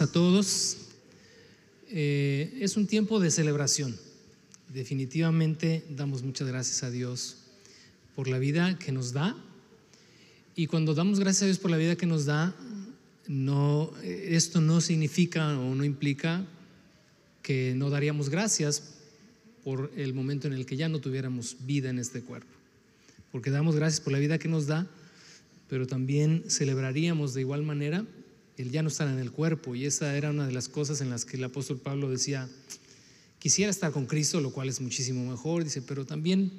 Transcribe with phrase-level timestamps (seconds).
[0.00, 0.76] A todos.
[1.88, 3.96] Eh, es un tiempo de celebración.
[4.74, 7.36] Definitivamente damos muchas gracias a Dios
[8.14, 9.34] por la vida que nos da.
[10.54, 12.54] Y cuando damos gracias a Dios por la vida que nos da,
[13.26, 16.44] no, esto no significa o no implica
[17.42, 18.96] que no daríamos gracias
[19.64, 22.52] por el momento en el que ya no tuviéramos vida en este cuerpo.
[23.32, 24.86] Porque damos gracias por la vida que nos da,
[25.70, 28.04] pero también celebraríamos de igual manera
[28.56, 29.74] el ya no estar en el cuerpo.
[29.74, 32.48] Y esa era una de las cosas en las que el apóstol Pablo decía,
[33.38, 36.50] quisiera estar con Cristo, lo cual es muchísimo mejor, dice, pero también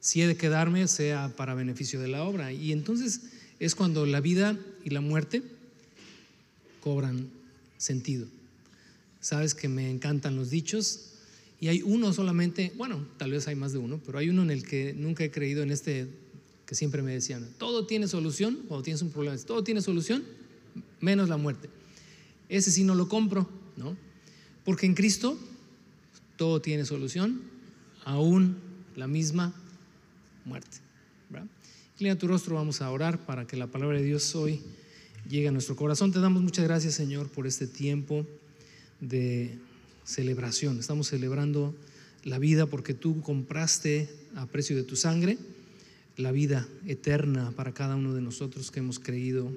[0.00, 2.52] si he de quedarme, sea para beneficio de la obra.
[2.52, 3.22] Y entonces
[3.58, 5.42] es cuando la vida y la muerte
[6.80, 7.30] cobran
[7.78, 8.26] sentido.
[9.20, 11.12] Sabes que me encantan los dichos
[11.60, 14.50] y hay uno solamente, bueno, tal vez hay más de uno, pero hay uno en
[14.50, 16.08] el que nunca he creído en este
[16.66, 20.24] que siempre me decían, todo tiene solución cuando tienes un problema, todo tiene solución
[21.04, 21.68] menos la muerte.
[22.48, 23.96] Ese sí no lo compro, ¿no?
[24.64, 25.38] Porque en Cristo
[26.36, 27.42] todo tiene solución,
[28.04, 28.56] aún
[28.96, 29.54] la misma
[30.44, 30.78] muerte.
[31.94, 34.60] Inclina tu rostro, vamos a orar para que la palabra de Dios hoy
[35.28, 36.10] llegue a nuestro corazón.
[36.10, 38.26] Te damos muchas gracias, Señor, por este tiempo
[39.00, 39.56] de
[40.04, 40.80] celebración.
[40.80, 41.72] Estamos celebrando
[42.24, 45.38] la vida porque tú compraste a precio de tu sangre
[46.16, 49.52] la vida eterna para cada uno de nosotros que hemos creído,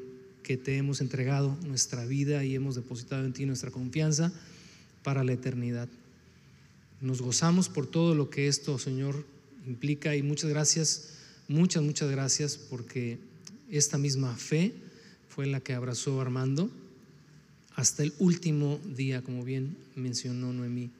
[0.48, 4.32] que te hemos entregado nuestra vida y hemos depositado en ti nuestra confianza
[5.04, 5.90] para la eternidad.
[7.02, 9.26] Nos gozamos por todo lo que esto, Señor,
[9.68, 11.10] implica y muchas gracias,
[11.50, 13.18] muchas, muchas gracias porque
[13.70, 14.74] esta misma fe
[15.28, 16.72] fue la que abrazó Armando
[17.76, 20.92] hasta el último día, como bien mencionó Noemí.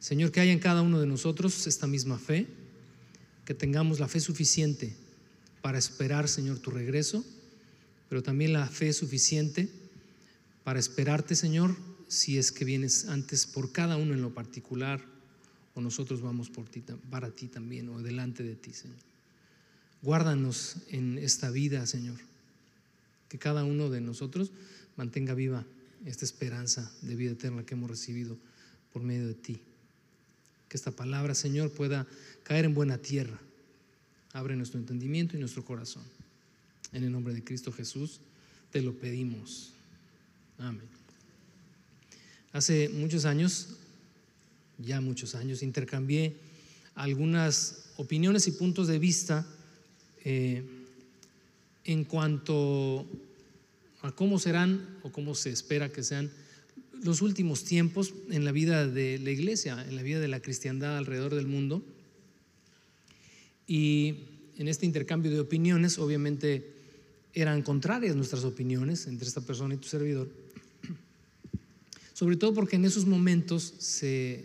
[0.00, 2.46] Señor, que haya en cada uno de nosotros esta misma fe,
[3.44, 4.94] que tengamos la fe suficiente
[5.60, 7.22] para esperar, Señor, tu regreso,
[8.12, 9.70] pero también la fe suficiente
[10.64, 11.74] para esperarte, Señor,
[12.08, 15.02] si es que vienes antes por cada uno en lo particular,
[15.74, 18.98] o nosotros vamos por ti, para ti también, o delante de ti, Señor.
[20.02, 22.18] Guárdanos en esta vida, Señor,
[23.30, 24.50] que cada uno de nosotros
[24.98, 25.64] mantenga viva
[26.04, 28.36] esta esperanza de vida eterna que hemos recibido
[28.92, 29.58] por medio de ti.
[30.68, 32.06] Que esta palabra, Señor, pueda
[32.42, 33.40] caer en buena tierra.
[34.34, 36.04] Abre nuestro entendimiento y nuestro corazón.
[36.92, 38.20] En el nombre de Cristo Jesús
[38.70, 39.72] te lo pedimos.
[40.58, 40.82] Amén.
[42.52, 43.68] Hace muchos años,
[44.78, 46.34] ya muchos años, intercambié
[46.94, 49.46] algunas opiniones y puntos de vista
[50.24, 50.62] eh,
[51.84, 53.06] en cuanto
[54.02, 56.30] a cómo serán o cómo se espera que sean
[57.02, 60.98] los últimos tiempos en la vida de la iglesia, en la vida de la cristiandad
[60.98, 61.82] alrededor del mundo.
[63.66, 64.14] Y
[64.58, 66.71] en este intercambio de opiniones, obviamente
[67.34, 70.28] eran contrarias nuestras opiniones entre esta persona y tu servidor,
[72.12, 74.44] sobre todo porque en esos momentos se,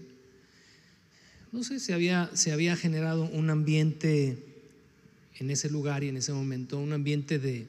[1.52, 4.38] no sé, se había, se había generado un ambiente
[5.40, 7.68] en ese lugar y en ese momento, un ambiente de,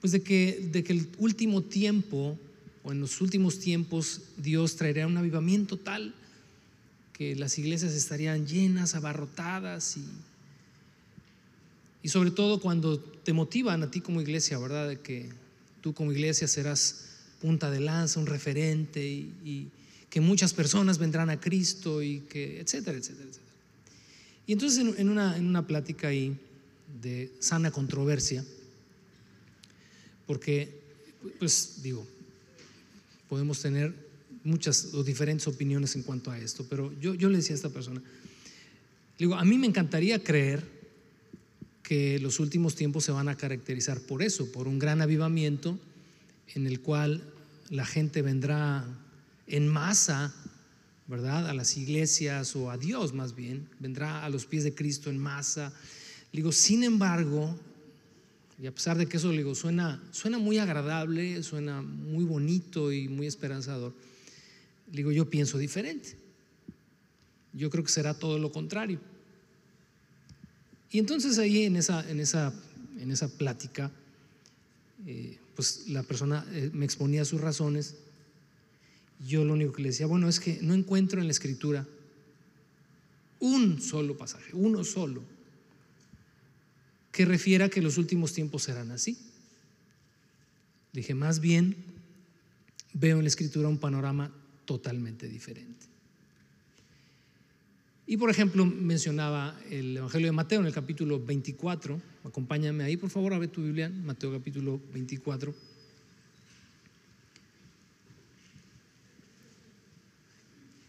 [0.00, 2.38] pues de que, de que el último tiempo,
[2.82, 6.14] o en los últimos tiempos, Dios traería un avivamiento tal
[7.12, 10.04] que las iglesias estarían llenas, abarrotadas y,
[12.02, 14.88] y sobre todo cuando te motivan a ti como iglesia, ¿verdad?
[14.88, 15.28] De que
[15.80, 17.06] tú como iglesia serás
[17.40, 19.70] punta de lanza, un referente y,
[20.08, 23.52] que muchas personas vendrán a Cristo y que, etcétera, etcétera, etcétera.
[24.46, 26.34] Y entonces en, una, en una plática ahí
[27.02, 28.42] de sana controversia,
[30.26, 30.80] porque,
[31.38, 32.06] pues digo,
[33.28, 33.94] podemos tener
[34.44, 37.68] muchas o diferentes opiniones en cuanto a esto, pero yo, yo le decía a esta
[37.68, 38.02] persona,
[39.18, 40.77] digo, a mí me encantaría creer
[41.88, 45.78] que los últimos tiempos se van a caracterizar por eso, por un gran avivamiento
[46.54, 47.22] en el cual
[47.70, 48.84] la gente vendrá
[49.46, 50.34] en masa,
[51.06, 51.48] ¿verdad?
[51.48, 55.16] A las iglesias o a Dios más bien, vendrá a los pies de Cristo en
[55.16, 55.72] masa.
[56.30, 57.58] Digo, sin embargo,
[58.62, 63.08] y a pesar de que eso le suena, suena muy agradable, suena muy bonito y
[63.08, 63.94] muy esperanzador,
[64.92, 66.18] digo, yo pienso diferente.
[67.54, 69.00] Yo creo que será todo lo contrario.
[70.90, 72.52] Y entonces ahí en esa, en esa,
[72.98, 73.90] en esa plática,
[75.06, 77.96] eh, pues la persona eh, me exponía sus razones.
[79.26, 81.86] Yo lo único que le decía, bueno, es que no encuentro en la escritura
[83.40, 85.22] un solo pasaje, uno solo,
[87.12, 89.18] que refiera que los últimos tiempos serán así.
[90.92, 91.76] Dije, más bien
[92.92, 94.32] veo en la escritura un panorama
[94.64, 95.86] totalmente diferente.
[98.10, 102.00] Y por ejemplo, mencionaba el Evangelio de Mateo en el capítulo 24.
[102.24, 105.54] Acompáñame ahí, por favor, a ver tu Biblia, Mateo capítulo 24.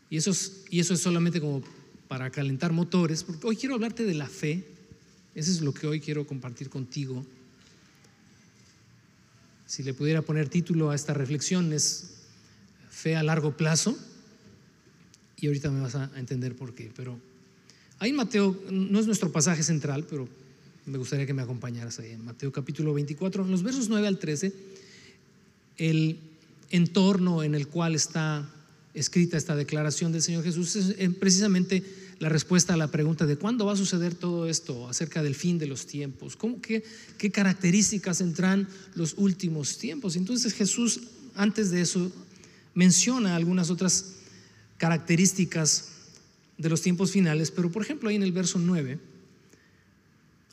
[0.09, 1.61] Y eso es, solamente como
[2.07, 4.63] para calentar motores, porque hoy quiero hablarte de la fe.
[5.35, 7.25] Eso es lo que hoy quiero compartir contigo.
[9.65, 12.11] Si le pudiera poner título a esta reflexión es
[12.89, 13.97] Fe a largo plazo.
[15.41, 16.91] Y ahorita me vas a entender por qué.
[16.95, 17.19] Pero
[17.99, 20.27] ahí Mateo, no es nuestro pasaje central, pero
[20.85, 24.17] me gustaría que me acompañaras ahí en Mateo capítulo 24, en los versos 9 al
[24.17, 24.53] 13,
[25.77, 26.19] el
[26.71, 28.49] entorno en el cual está
[28.93, 31.83] escrita esta declaración del Señor Jesús es eh, precisamente
[32.19, 35.57] la respuesta a la pregunta de cuándo va a suceder todo esto acerca del fin
[35.57, 36.83] de los tiempos, ¿Cómo, qué,
[37.17, 40.15] qué características tendrán los últimos tiempos.
[40.15, 41.01] Entonces Jesús,
[41.35, 42.11] antes de eso,
[42.73, 44.15] menciona algunas otras
[44.79, 45.89] características
[46.57, 48.99] de los tiempos finales, pero por ejemplo ahí en el verso 9,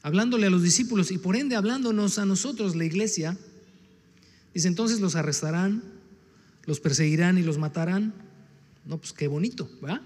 [0.02, 3.38] hablándole a los discípulos y por ende hablándonos a nosotros, la iglesia,
[4.52, 5.82] dice entonces los arrestarán,
[6.66, 8.12] los perseguirán y los matarán.
[8.84, 10.02] No, pues qué bonito, ¿verdad?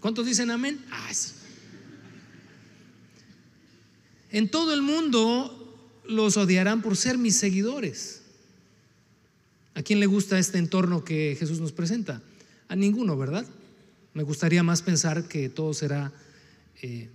[0.00, 0.84] ¿Cuántos dicen amén?
[0.90, 1.10] Ah,
[4.30, 5.56] en todo el mundo
[6.06, 8.22] los odiarán por ser mis seguidores.
[9.74, 12.22] ¿A quién le gusta este entorno que Jesús nos presenta?
[12.70, 13.44] A ninguno, ¿verdad?
[14.14, 16.12] Me gustaría más pensar que todo será
[16.80, 17.08] eh,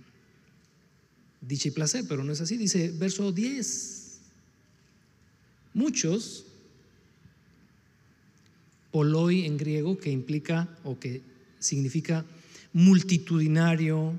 [1.40, 2.58] dicha y placer, pero no es así.
[2.58, 4.20] Dice verso 10.
[5.72, 6.44] Muchos,
[8.90, 11.22] poloi en griego, que implica o que
[11.58, 12.26] significa
[12.74, 14.12] multitudinario,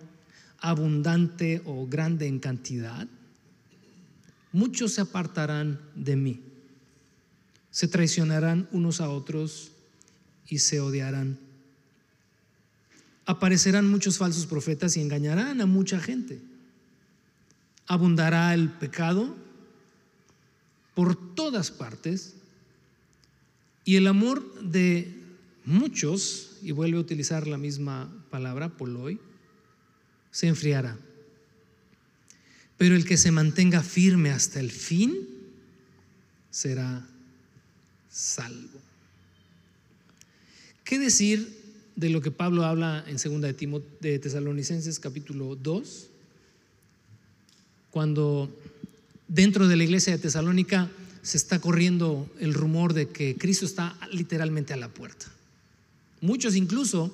[0.57, 3.07] abundante o grande en cantidad,
[4.51, 6.41] muchos se apartarán de mí,
[7.69, 9.76] se traicionarán unos a otros
[10.47, 11.37] y se odiarán.
[13.25, 16.39] Aparecerán muchos falsos profetas y engañarán a mucha gente
[17.87, 19.35] abundará el pecado
[20.93, 22.35] por todas partes
[23.85, 25.15] y el amor de
[25.63, 29.19] muchos, y vuelve a utilizar la misma palabra, poloi,
[30.31, 30.97] se enfriará.
[32.77, 35.15] Pero el que se mantenga firme hasta el fin
[36.51, 37.07] será
[38.09, 38.86] salvo.
[40.87, 41.53] ¿Qué decir
[41.97, 46.07] de lo que Pablo habla en 2 de, de Tesalonicenses capítulo 2?
[47.97, 48.47] cuando
[49.27, 50.89] dentro de la iglesia de Tesalónica
[51.23, 55.25] se está corriendo el rumor de que Cristo está literalmente a la puerta.
[56.21, 57.11] Muchos incluso,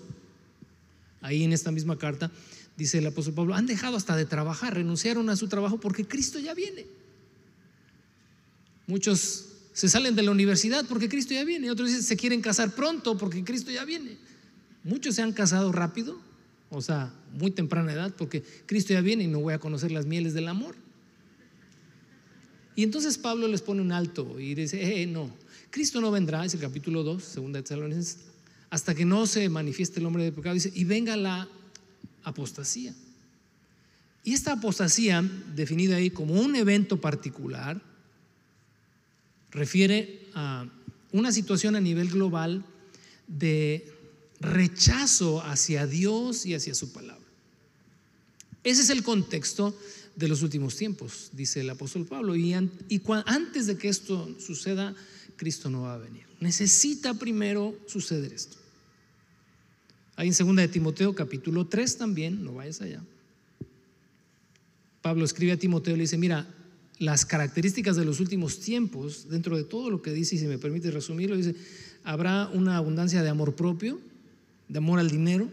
[1.22, 2.32] ahí en esta misma carta,
[2.76, 6.38] dice el apóstol Pablo, han dejado hasta de trabajar, renunciaron a su trabajo porque Cristo
[6.38, 6.86] ya viene.
[8.88, 12.74] Muchos se salen de la universidad porque Cristo ya viene, otros dicen se quieren casar
[12.76, 14.18] pronto porque Cristo ya viene.
[14.84, 16.20] Muchos se han casado rápido
[16.74, 20.06] o sea, muy temprana edad, porque Cristo ya viene y no voy a conocer las
[20.08, 20.76] mieles del amor.
[22.76, 25.30] Y entonces Pablo les pone un alto y dice, eh, no,
[25.70, 28.18] Cristo no vendrá, es el capítulo 2, segunda de Tesalonicenses,
[28.72, 31.48] hasta que no se manifieste el hombre de pecado, dice, y venga la
[32.24, 32.96] apostasía.
[34.24, 35.22] Y esta apostasía,
[35.56, 37.80] definida ahí como un evento particular,
[39.54, 40.68] refiere a
[41.12, 42.66] una situación a nivel global
[43.28, 43.92] de
[44.40, 47.24] rechazo hacia Dios y hacia su palabra.
[48.64, 49.78] Ese es el contexto
[50.16, 52.36] de los últimos tiempos, dice el apóstol Pablo.
[52.36, 54.96] Y, antes de que esto suceda,
[55.36, 56.24] Cristo no va a venir.
[56.40, 58.58] Necesita primero suceder esto.
[60.16, 63.02] Ahí en 2 de Timoteo capítulo 3 también, no vayas allá.
[65.02, 66.48] Pablo escribe a Timoteo y le dice, mira,
[67.00, 70.58] las características de los últimos tiempos, dentro de todo lo que dice, y si me
[70.58, 71.56] permite resumirlo, dice,
[72.04, 74.00] habrá una abundancia de amor propio,
[74.68, 75.50] de amor al dinero,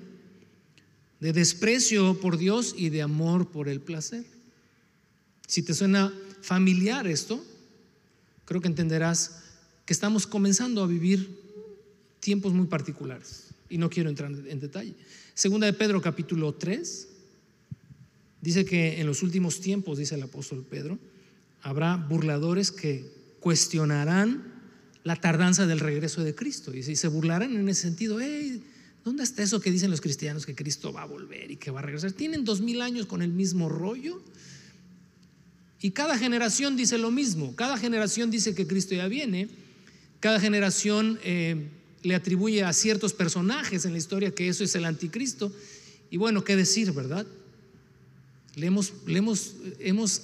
[1.21, 4.25] de desprecio por Dios y de amor por el placer.
[5.47, 7.45] Si te suena familiar esto,
[8.45, 9.43] creo que entenderás
[9.85, 11.39] que estamos comenzando a vivir
[12.21, 14.95] tiempos muy particulares y no quiero entrar en detalle.
[15.35, 17.09] Segunda de Pedro capítulo 3
[18.41, 20.99] dice que en los últimos tiempos, dice el apóstol Pedro,
[21.63, 24.61] habrá burladores que cuestionarán
[25.05, 28.19] la tardanza del regreso de Cristo y se burlarán en ese sentido,
[29.05, 31.81] ¿Dónde está eso que dicen los cristianos que Cristo va a volver y que va
[31.81, 32.13] a regresar?
[32.13, 34.23] Tienen dos mil años con el mismo rollo.
[35.81, 37.57] Y cada generación dice lo mismo.
[37.57, 39.49] Cada generación dice que Cristo ya viene.
[40.21, 41.71] Cada generación eh,
[42.03, 45.51] le atribuye a ciertos personajes en la historia que eso es el anticristo.
[46.11, 47.27] Y bueno, ¿qué decir, verdad?
[48.55, 50.23] Le hemos, le hemos, hemos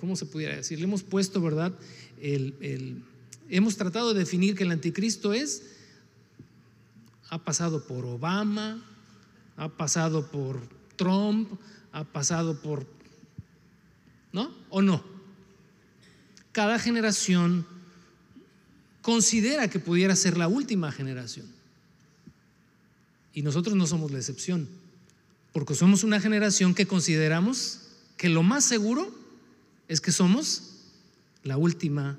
[0.00, 0.78] ¿cómo se pudiera decir?
[0.78, 1.74] Le hemos puesto, ¿verdad?
[2.22, 3.04] el,
[3.50, 5.62] hemos tratado de definir que el anticristo es
[7.28, 8.82] ha pasado por Obama,
[9.58, 10.58] ha pasado por
[10.96, 11.52] Trump,
[11.92, 12.86] ha pasado por...
[14.32, 14.50] ¿No?
[14.70, 15.04] ¿O no?
[16.52, 17.66] Cada generación
[19.02, 21.46] considera que pudiera ser la última generación.
[23.34, 24.66] Y nosotros no somos la excepción,
[25.52, 27.82] porque somos una generación que consideramos
[28.16, 29.19] que lo más seguro
[29.90, 30.62] es que somos
[31.42, 32.16] la última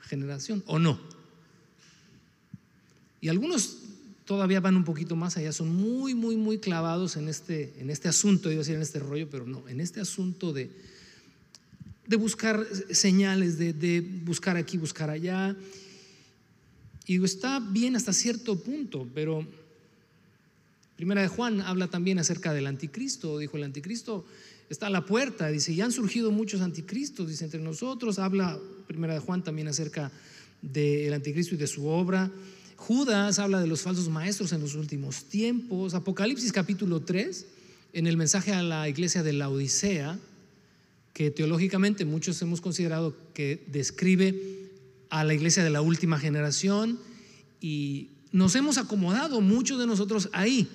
[0.00, 1.00] generación, ¿o no?
[3.22, 3.78] Y algunos
[4.26, 8.08] todavía van un poquito más allá, son muy, muy, muy clavados en este, en este
[8.08, 10.70] asunto, iba a decir en este rollo, pero no, en este asunto de,
[12.06, 15.56] de buscar señales, de, de buscar aquí, buscar allá.
[17.06, 19.46] Y está bien hasta cierto punto, pero
[20.96, 24.24] Primera de Juan habla también acerca del anticristo, dijo el anticristo
[24.68, 29.14] está a la puerta, dice, y han surgido muchos anticristos, dice entre nosotros, habla Primera
[29.14, 30.10] de Juan también acerca
[30.62, 32.30] del anticristo y de su obra.
[32.76, 35.94] Judas habla de los falsos maestros en los últimos tiempos.
[35.94, 37.46] Apocalipsis capítulo 3,
[37.94, 40.18] en el mensaje a la iglesia de la Odisea,
[41.12, 44.68] que teológicamente muchos hemos considerado que describe
[45.08, 46.98] a la iglesia de la última generación
[47.60, 50.68] y nos hemos acomodado muchos de nosotros ahí.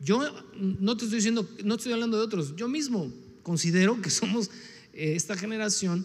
[0.00, 0.22] Yo
[0.56, 4.50] no te estoy diciendo, no estoy hablando de otros, yo mismo considero que somos
[4.92, 6.04] eh, esta generación,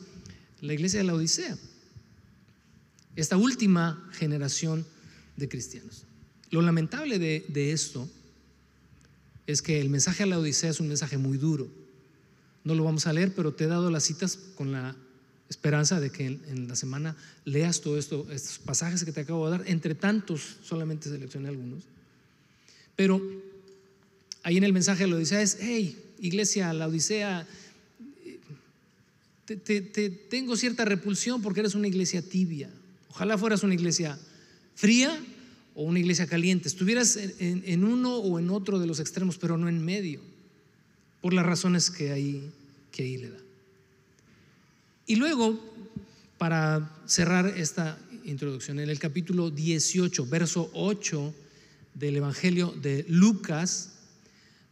[0.61, 1.57] la iglesia de la Odisea
[3.15, 4.85] esta última generación
[5.37, 6.05] de cristianos.
[6.51, 8.09] Lo lamentable de, esto
[9.47, 11.67] es que el mensaje a la Odisea es un mensaje muy duro.
[12.63, 14.95] No lo vamos a leer, pero te he dado las citas con la
[15.49, 19.57] esperanza de que en, la semana leas todo esto, estos pasajes que te acabo de
[19.57, 19.67] dar.
[19.67, 21.83] Entre tantos, solamente seleccioné algunos.
[22.95, 23.21] Pero
[24.45, 27.47] ahí en el mensaje a la Odisea es, hey, iglesia, la Odisea,
[29.45, 29.81] te
[30.29, 32.69] tengo cierta repulsión porque eres una iglesia tibia.
[33.09, 34.19] Ojalá fueras una iglesia
[34.75, 35.19] fría
[35.73, 36.67] o una iglesia caliente.
[36.67, 40.21] Estuvieras en, uno o en otro de los extremos, pero no en medio,
[41.21, 42.51] por las razones que ahí,
[42.91, 43.37] que ahí le da.
[45.07, 45.59] Y luego,
[46.37, 51.33] para cerrar esta introducción, en el capítulo 18, verso 8
[51.95, 53.94] del Evangelio de Lucas,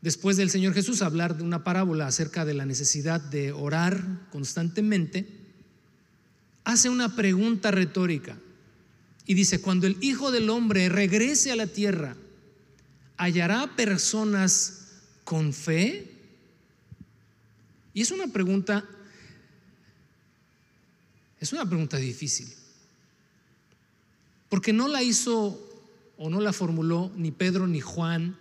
[0.03, 5.25] después del Señor Jesús hablar de una parábola acerca de la necesidad de orar constantemente,
[6.65, 8.37] hace una pregunta retórica
[9.25, 12.17] y dice, cuando el Hijo del Hombre regrese a la tierra,
[13.15, 14.89] ¿hallará personas
[15.23, 16.11] con fe?
[17.93, 18.83] Y es una pregunta,
[21.39, 22.49] es una pregunta difícil,
[24.49, 25.61] porque no la hizo
[26.17, 28.37] o no la formuló ni Pedro ni Juan,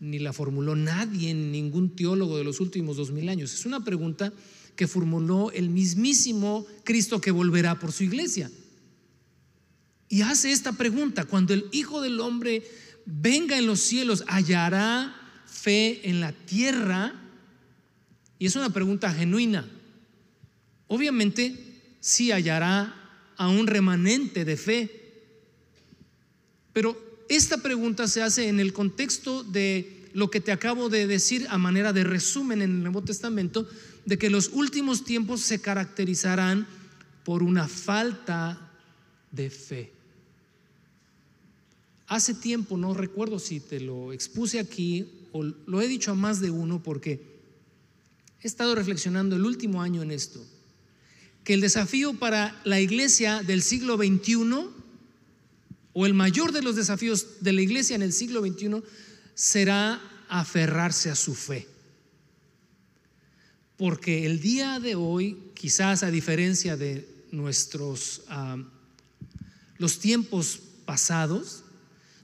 [0.00, 3.52] ni la formuló nadie, ningún teólogo de los últimos dos mil años.
[3.52, 4.32] Es una pregunta
[4.76, 8.50] que formuló el mismísimo Cristo que volverá por su iglesia.
[10.08, 12.62] Y hace esta pregunta, cuando el Hijo del Hombre
[13.04, 15.14] venga en los cielos, ¿hallará
[15.46, 17.12] fe en la tierra?
[18.38, 19.68] Y es una pregunta genuina.
[20.86, 22.94] Obviamente sí hallará
[23.36, 24.90] a un remanente de fe,
[26.72, 31.46] pero esta pregunta se hace en el contexto de lo que te acabo de decir
[31.50, 33.68] a manera de resumen en el Nuevo Testamento,
[34.06, 36.66] de que los últimos tiempos se caracterizarán
[37.24, 38.72] por una falta
[39.30, 39.92] de fe.
[42.06, 46.40] Hace tiempo, no recuerdo si te lo expuse aquí o lo he dicho a más
[46.40, 47.20] de uno porque
[48.42, 50.42] he estado reflexionando el último año en esto,
[51.44, 54.77] que el desafío para la iglesia del siglo XXI
[56.00, 58.84] o el mayor de los desafíos de la iglesia en el siglo XXI
[59.34, 61.66] será aferrarse a su fe.
[63.76, 68.22] Porque el día de hoy, quizás a diferencia de nuestros
[69.78, 71.64] los tiempos pasados,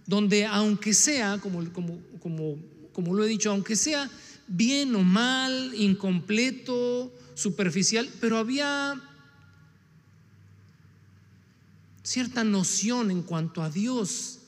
[0.06, 2.56] donde aunque sea, como, como, como,
[2.92, 4.08] como lo he dicho, aunque sea
[4.46, 9.02] bien o mal, incompleto, superficial, pero había
[12.04, 14.38] cierta noción en cuanto a Dios,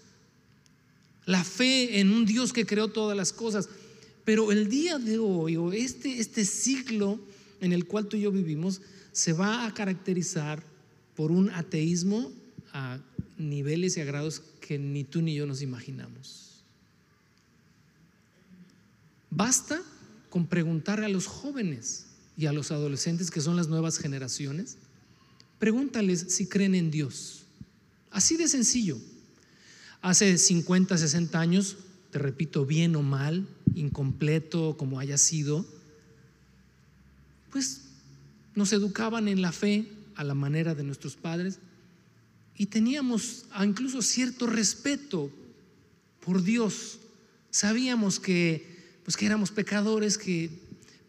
[1.24, 3.68] la fe en un Dios que creó todas las cosas.
[4.24, 7.18] Pero el día de hoy, o este, este ciclo
[7.60, 10.62] en el cual tú y yo vivimos, se va a caracterizar
[11.16, 12.30] por un ateísmo
[12.72, 12.98] a
[13.38, 16.62] niveles y a grados que ni tú ni yo nos imaginamos.
[19.30, 19.82] Basta
[20.28, 24.76] con preguntar a los jóvenes y a los adolescentes, que son las nuevas generaciones,
[25.58, 27.45] pregúntales si creen en Dios.
[28.16, 28.98] Así de sencillo.
[30.00, 31.76] Hace 50, 60 años,
[32.10, 35.66] te repito, bien o mal, incompleto como haya sido,
[37.50, 37.82] pues
[38.54, 41.58] nos educaban en la fe a la manera de nuestros padres
[42.56, 45.30] y teníamos incluso cierto respeto
[46.24, 46.98] por Dios.
[47.50, 50.48] Sabíamos que pues que éramos pecadores que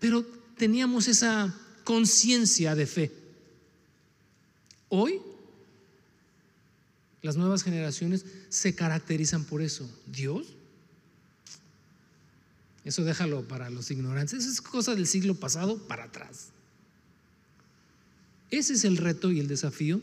[0.02, 0.26] pero
[0.58, 3.12] teníamos esa conciencia de fe.
[4.90, 5.22] Hoy
[7.22, 9.90] las nuevas generaciones se caracterizan por eso.
[10.06, 10.48] Dios
[12.86, 14.40] Eso déjalo para los ignorantes.
[14.40, 16.50] Eso es cosa del siglo pasado para atrás.
[18.50, 20.00] Ese es el reto y el desafío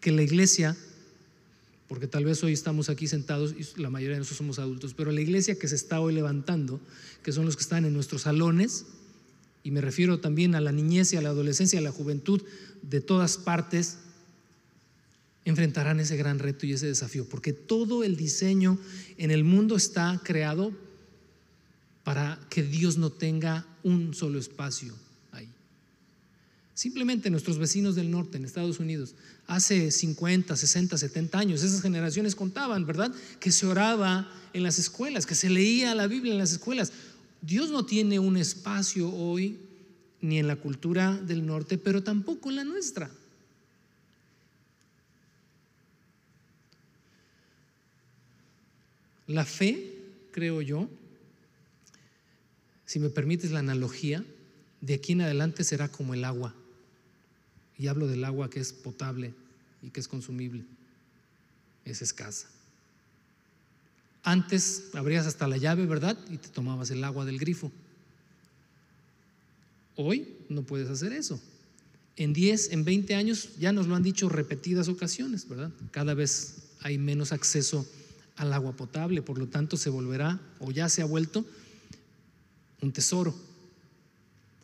[0.00, 0.76] que la iglesia,
[1.88, 5.10] porque tal vez hoy estamos aquí sentados y la mayoría de nosotros somos adultos, pero
[5.10, 6.80] la iglesia que se está hoy levantando,
[7.24, 8.86] que son los que están en nuestros salones,
[9.64, 12.40] y me refiero también a la niñez y a la adolescencia, a la juventud
[12.82, 13.98] de todas partes,
[15.46, 18.78] enfrentarán ese gran reto y ese desafío, porque todo el diseño
[19.16, 20.72] en el mundo está creado
[22.02, 24.92] para que Dios no tenga un solo espacio
[25.30, 25.48] ahí.
[26.74, 29.14] Simplemente nuestros vecinos del norte, en Estados Unidos,
[29.46, 33.14] hace 50, 60, 70 años, esas generaciones contaban, ¿verdad?
[33.38, 36.92] Que se oraba en las escuelas, que se leía la Biblia en las escuelas.
[37.40, 39.60] Dios no tiene un espacio hoy
[40.20, 43.12] ni en la cultura del norte, pero tampoco en la nuestra.
[49.26, 49.94] La fe,
[50.32, 50.88] creo yo,
[52.84, 54.24] si me permites la analogía,
[54.80, 56.54] de aquí en adelante será como el agua.
[57.78, 59.34] Y hablo del agua que es potable
[59.82, 60.64] y que es consumible.
[61.84, 62.48] Es escasa.
[64.22, 66.18] Antes abrías hasta la llave, ¿verdad?
[66.30, 67.70] Y te tomabas el agua del grifo.
[69.96, 71.40] Hoy no puedes hacer eso.
[72.16, 75.70] En 10, en 20 años ya nos lo han dicho repetidas ocasiones, ¿verdad?
[75.90, 77.86] Cada vez hay menos acceso
[78.36, 81.44] al agua potable, por lo tanto se volverá o ya se ha vuelto
[82.80, 83.34] un tesoro,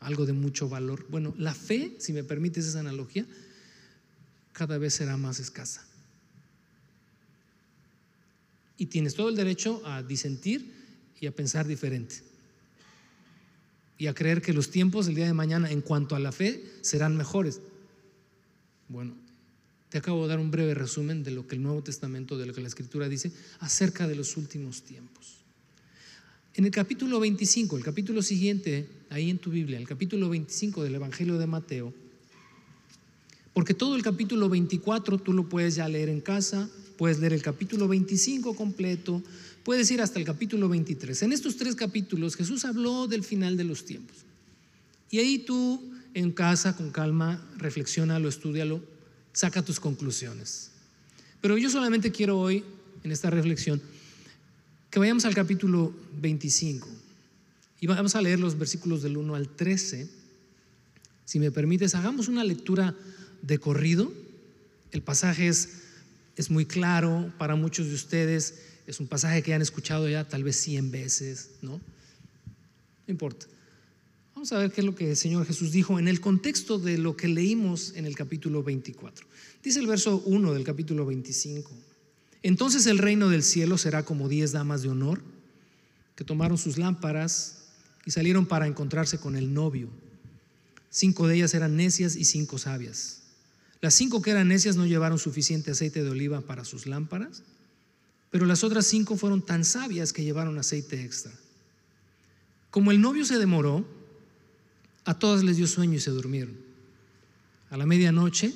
[0.00, 1.06] algo de mucho valor.
[1.08, 3.26] Bueno, la fe, si me permites esa analogía,
[4.52, 5.84] cada vez será más escasa.
[8.76, 10.72] Y tienes todo el derecho a disentir
[11.20, 12.16] y a pensar diferente.
[13.96, 16.64] Y a creer que los tiempos del día de mañana en cuanto a la fe
[16.80, 17.60] serán mejores.
[18.88, 19.14] Bueno,
[19.92, 22.54] te acabo de dar un breve resumen de lo que el Nuevo Testamento, de lo
[22.54, 25.44] que la Escritura dice acerca de los últimos tiempos.
[26.54, 30.94] En el capítulo 25, el capítulo siguiente, ahí en tu Biblia, el capítulo 25 del
[30.94, 31.92] Evangelio de Mateo,
[33.52, 37.42] porque todo el capítulo 24 tú lo puedes ya leer en casa, puedes leer el
[37.42, 39.22] capítulo 25 completo,
[39.62, 41.20] puedes ir hasta el capítulo 23.
[41.20, 44.16] En estos tres capítulos Jesús habló del final de los tiempos.
[45.10, 48.91] Y ahí tú en casa, con calma, reflexiónalo, estudialo,
[49.32, 50.70] saca tus conclusiones.
[51.40, 52.64] Pero yo solamente quiero hoy,
[53.02, 53.82] en esta reflexión,
[54.90, 56.88] que vayamos al capítulo 25
[57.80, 60.08] y vamos a leer los versículos del 1 al 13.
[61.24, 62.94] Si me permites, hagamos una lectura
[63.42, 64.12] de corrido.
[64.92, 65.80] El pasaje es,
[66.36, 68.54] es muy claro para muchos de ustedes,
[68.86, 71.72] es un pasaje que han escuchado ya tal vez 100 veces, ¿no?
[71.72, 71.80] No
[73.08, 73.46] importa.
[74.42, 76.98] Vamos a ver qué es lo que el Señor Jesús dijo en el contexto de
[76.98, 79.24] lo que leímos en el capítulo 24.
[79.62, 81.70] Dice el verso 1 del capítulo 25.
[82.42, 85.22] Entonces el reino del cielo será como diez damas de honor
[86.16, 87.68] que tomaron sus lámparas
[88.04, 89.88] y salieron para encontrarse con el novio.
[90.90, 93.22] Cinco de ellas eran necias y cinco sabias.
[93.80, 97.44] Las cinco que eran necias no llevaron suficiente aceite de oliva para sus lámparas,
[98.32, 101.30] pero las otras cinco fueron tan sabias que llevaron aceite extra.
[102.70, 104.01] Como el novio se demoró,
[105.04, 106.56] a todas les dio sueño y se durmieron.
[107.70, 108.54] A la medianoche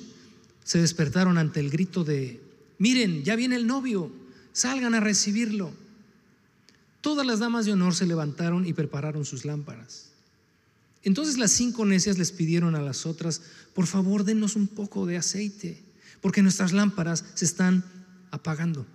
[0.63, 2.41] se despertaron ante el grito de
[2.77, 4.11] miren, ya viene el novio,
[4.53, 5.71] salgan a recibirlo.
[7.01, 10.09] Todas las damas de honor se levantaron y prepararon sus lámparas.
[11.03, 13.41] Entonces las cinco necias les pidieron a las otras,
[13.73, 15.81] por favor, denos un poco de aceite,
[16.21, 17.85] porque nuestras lámparas se están
[18.31, 18.85] apagando.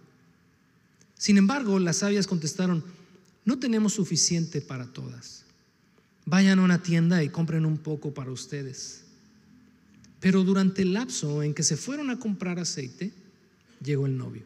[1.16, 2.84] Sin embargo, las sabias contestaron,
[3.44, 5.41] no tenemos suficiente para todas.
[6.24, 9.02] Vayan a una tienda y compren un poco para ustedes.
[10.20, 13.12] Pero durante el lapso en que se fueron a comprar aceite,
[13.82, 14.42] llegó el novio.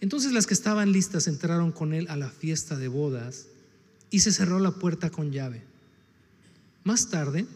[0.00, 3.46] Entonces las que estaban listas entraron con él a la fiesta de bodas
[4.10, 5.62] y se cerró la puerta con llave.
[6.84, 7.46] Más tarde,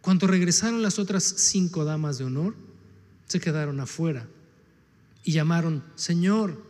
[0.00, 2.54] cuando regresaron las otras cinco damas de honor,
[3.26, 4.26] se quedaron afuera
[5.22, 6.64] y llamaron, Señor,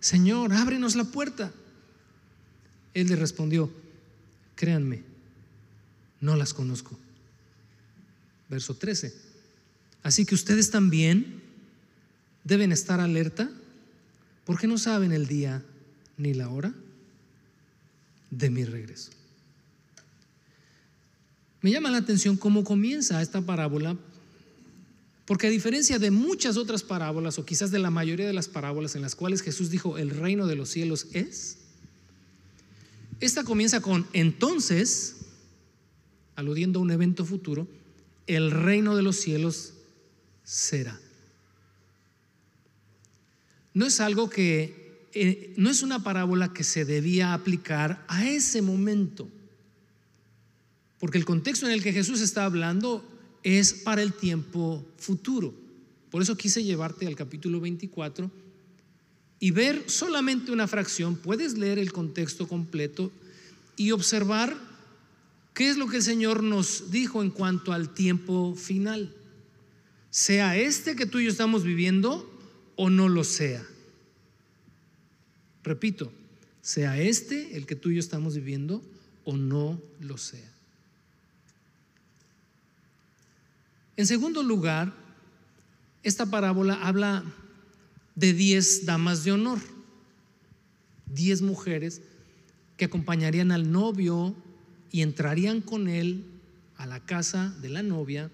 [0.00, 1.50] Señor, ábrenos la puerta.
[2.92, 3.70] Él le respondió,
[4.54, 5.02] créanme,
[6.24, 6.98] no las conozco.
[8.48, 9.14] Verso 13.
[10.02, 11.42] Así que ustedes también
[12.44, 13.50] deben estar alerta
[14.44, 15.62] porque no saben el día
[16.16, 16.74] ni la hora
[18.30, 19.10] de mi regreso.
[21.60, 23.96] Me llama la atención cómo comienza esta parábola,
[25.24, 28.96] porque a diferencia de muchas otras parábolas, o quizás de la mayoría de las parábolas
[28.96, 31.56] en las cuales Jesús dijo, el reino de los cielos es,
[33.20, 35.23] esta comienza con entonces,
[36.36, 37.68] aludiendo a un evento futuro,
[38.26, 39.74] el reino de los cielos
[40.44, 40.98] será.
[43.72, 48.62] No es algo que eh, no es una parábola que se debía aplicar a ese
[48.62, 49.28] momento,
[50.98, 53.04] porque el contexto en el que Jesús está hablando
[53.42, 55.54] es para el tiempo futuro.
[56.10, 58.30] Por eso quise llevarte al capítulo 24
[59.40, 63.12] y ver solamente una fracción, puedes leer el contexto completo
[63.76, 64.56] y observar
[65.54, 69.14] qué es lo que el Señor nos dijo en cuanto al tiempo final.
[70.10, 72.30] Sea este que tú y yo estamos viviendo
[72.76, 73.64] o no lo sea.
[75.62, 76.12] Repito,
[76.60, 78.82] sea este el que tú y yo estamos viviendo
[79.24, 80.52] o no lo sea.
[83.96, 84.92] En segundo lugar,
[86.02, 87.24] esta parábola habla
[88.16, 89.60] de diez damas de honor,
[91.06, 92.02] diez mujeres
[92.76, 94.34] que acompañarían al novio
[94.94, 96.22] y entrarían con él
[96.76, 98.30] a la casa de la novia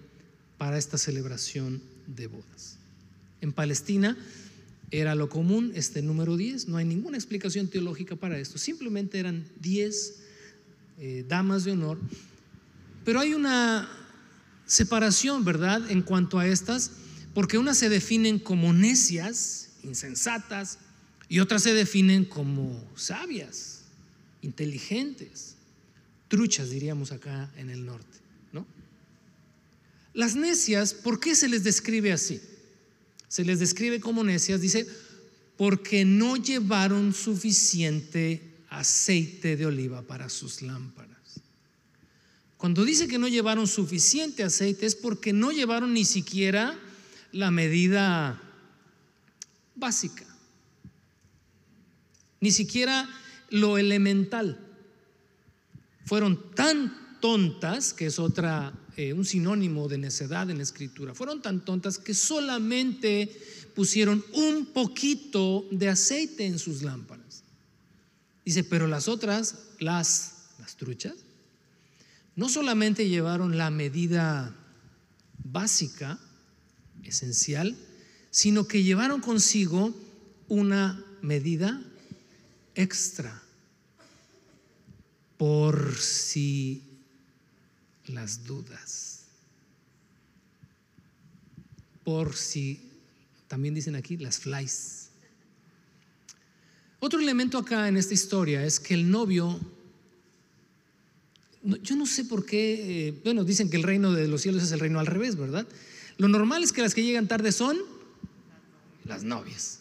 [0.59, 2.77] para esta celebración de bodas.
[3.41, 4.15] En Palestina
[4.91, 9.43] era lo común este número 10, no hay ninguna explicación teológica para esto, simplemente eran
[9.59, 10.19] 10
[10.99, 11.97] eh, damas de honor,
[13.05, 13.89] pero hay una
[14.67, 16.91] separación, ¿verdad?, en cuanto a estas,
[17.33, 20.77] porque unas se definen como necias, insensatas,
[21.27, 23.81] y otras se definen como sabias,
[24.43, 25.55] inteligentes,
[26.31, 28.17] truchas, diríamos acá en el norte,
[28.51, 28.65] ¿no?
[30.15, 32.41] Las necias, ¿por qué se les describe así?
[33.31, 34.85] se les describe como necias, dice,
[35.55, 41.39] porque no llevaron suficiente aceite de oliva para sus lámparas.
[42.57, 46.77] Cuando dice que no llevaron suficiente aceite es porque no llevaron ni siquiera
[47.31, 48.41] la medida
[49.75, 50.25] básica,
[52.41, 53.09] ni siquiera
[53.49, 54.59] lo elemental.
[56.05, 61.15] Fueron tan tontas, que es otra eh, un sinónimo de necedad en la escritura.
[61.15, 63.31] Fueron tan tontas que solamente
[63.73, 67.43] pusieron un poquito de aceite en sus lámparas.
[68.43, 71.13] Dice, pero las otras, las, las truchas,
[72.35, 74.55] no solamente llevaron la medida
[75.43, 76.19] básica,
[77.03, 77.77] esencial,
[78.29, 79.93] sino que llevaron consigo
[80.47, 81.81] una medida
[82.75, 83.40] extra
[85.41, 86.83] por si
[88.05, 89.21] las dudas.
[92.03, 92.79] Por si,
[93.47, 95.09] también dicen aquí, las flies.
[96.99, 99.59] Otro elemento acá en esta historia es que el novio,
[101.63, 104.71] yo no sé por qué, eh, bueno, dicen que el reino de los cielos es
[104.71, 105.67] el reino al revés, ¿verdad?
[106.19, 107.79] Lo normal es que las que llegan tarde son
[109.05, 109.79] las novias.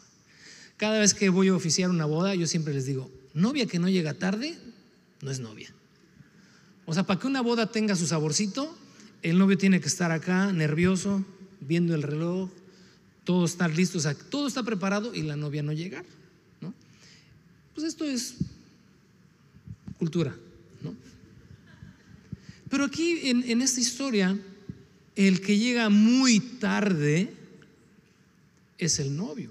[0.78, 3.90] Cada vez que voy a oficiar una boda, yo siempre les digo, novia que no
[3.90, 4.56] llega tarde,
[5.22, 5.72] no es novia.
[6.86, 8.76] O sea, para que una boda tenga su saborcito,
[9.22, 11.24] el novio tiene que estar acá nervioso,
[11.60, 12.50] viendo el reloj,
[13.24, 16.04] todo estar listo, o sea, todo está preparado y la novia no llegar,
[16.60, 16.72] ¿no?
[17.74, 18.36] Pues esto es
[19.98, 20.34] cultura,
[20.82, 20.94] ¿no?
[22.70, 24.36] Pero aquí en esta historia,
[25.16, 27.34] el que llega muy tarde
[28.78, 29.50] es el novio.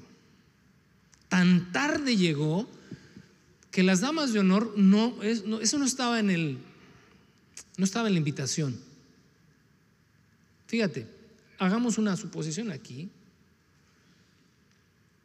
[1.27, 2.67] Tan tarde llegó
[3.71, 6.58] que las damas de honor no, eso no estaba en el
[7.77, 8.77] no estaba en la invitación.
[10.67, 11.08] Fíjate,
[11.58, 13.10] hagamos una suposición aquí,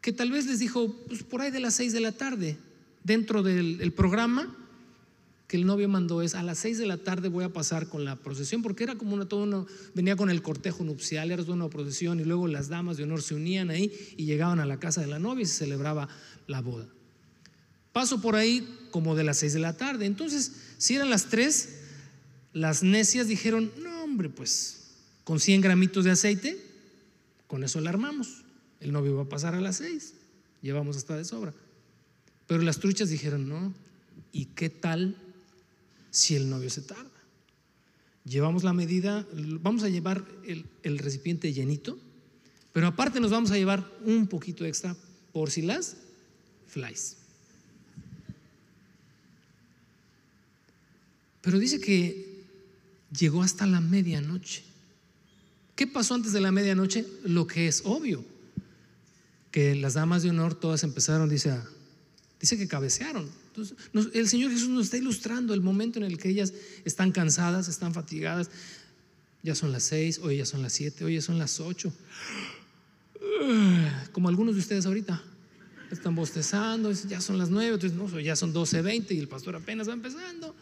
[0.01, 2.57] que tal vez les dijo, pues por ahí de las seis de la tarde,
[3.03, 4.57] dentro del programa
[5.49, 8.05] que el novio mandó es, a las seis de la tarde voy a pasar con
[8.05, 11.55] la procesión, porque era como una, todo uno, venía con el cortejo nupcial, era toda
[11.55, 14.79] una procesión, y luego las damas de honor se unían ahí y llegaban a la
[14.79, 16.09] casa de la novia y se celebraba
[16.47, 16.87] la boda.
[17.95, 21.77] Paso por ahí como de las seis de la tarde, entonces, si eran las tres,
[22.53, 24.81] las necias dijeron, no hombre, pues
[25.23, 26.61] con 100 gramitos de aceite,
[27.47, 28.43] con eso la armamos.
[28.81, 30.13] El novio va a pasar a las 6,
[30.61, 31.55] llevamos hasta de sobra.
[32.49, 33.73] Pero las truchas dijeron, no,
[34.33, 35.17] ¿y qué tal
[36.11, 37.05] si el novio se tarda?
[38.25, 39.25] Llevamos la medida,
[39.61, 41.97] vamos a llevar el, el recipiente llenito,
[42.73, 44.97] pero aparte nos vamos a llevar un poquito extra
[45.33, 45.97] por si las
[46.67, 47.19] flies.
[51.45, 52.43] Pero dice que
[53.17, 54.63] llegó hasta la medianoche.
[55.77, 57.07] ¿Qué pasó antes de la medianoche?
[57.25, 58.25] Lo que es obvio,
[59.51, 61.55] que las damas de honor todas empezaron, dice,
[62.41, 63.29] dice que cabecearon.
[64.15, 66.55] El Señor Jesús nos está ilustrando el momento en el que ellas
[66.85, 68.51] están cansadas, están fatigadas.
[69.43, 71.93] Ya son las seis, hoy ya son las siete, hoy ya son las ocho.
[74.13, 75.23] Como algunos de ustedes ahorita
[75.91, 79.57] están bostezando, ya son las nueve, entonces no, ya son doce, veinte y el pastor
[79.57, 80.55] apenas va empezando.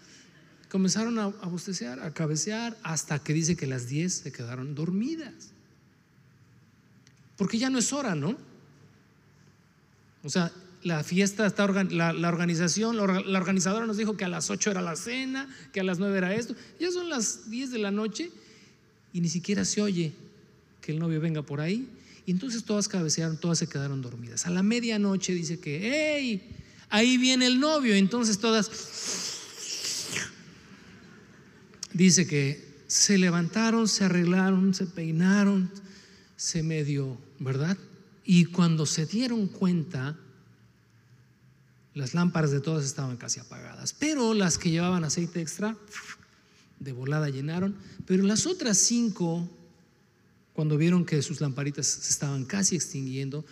[0.72, 5.52] Comenzaron a, a bostecear, a cabecear, hasta que dice que las 10 se quedaron dormidas.
[7.36, 8.38] Porque ya no es hora, ¿no?
[10.22, 10.50] O sea,
[10.82, 14.96] la fiesta está la, organización, la, organizadora nos dijo que a las 8 era la
[14.96, 16.54] cena, que a las 9 era esto.
[16.80, 18.30] Ya son las 10 de la noche
[19.12, 20.12] y ni siquiera se oye
[20.80, 21.86] que el novio venga por ahí.
[22.24, 24.46] Y entonces todas cabecearon, todas se quedaron dormidas.
[24.46, 26.42] A la medianoche dice que, hey,
[26.88, 27.94] ahí viene el novio.
[27.94, 28.70] Entonces todas,
[31.94, 35.70] dice que se levantaron, se arreglaron, se peinaron,
[36.36, 37.76] se medio, ¿verdad?
[38.24, 40.18] Y cuando se dieron cuenta,
[41.94, 45.76] las lámparas de todas estaban casi apagadas, pero las que llevaban aceite extra,
[46.80, 47.76] de volada llenaron,
[48.06, 49.48] pero las otras cinco,
[50.52, 53.44] cuando vieron que sus lamparitas se estaban casi extinguiendo,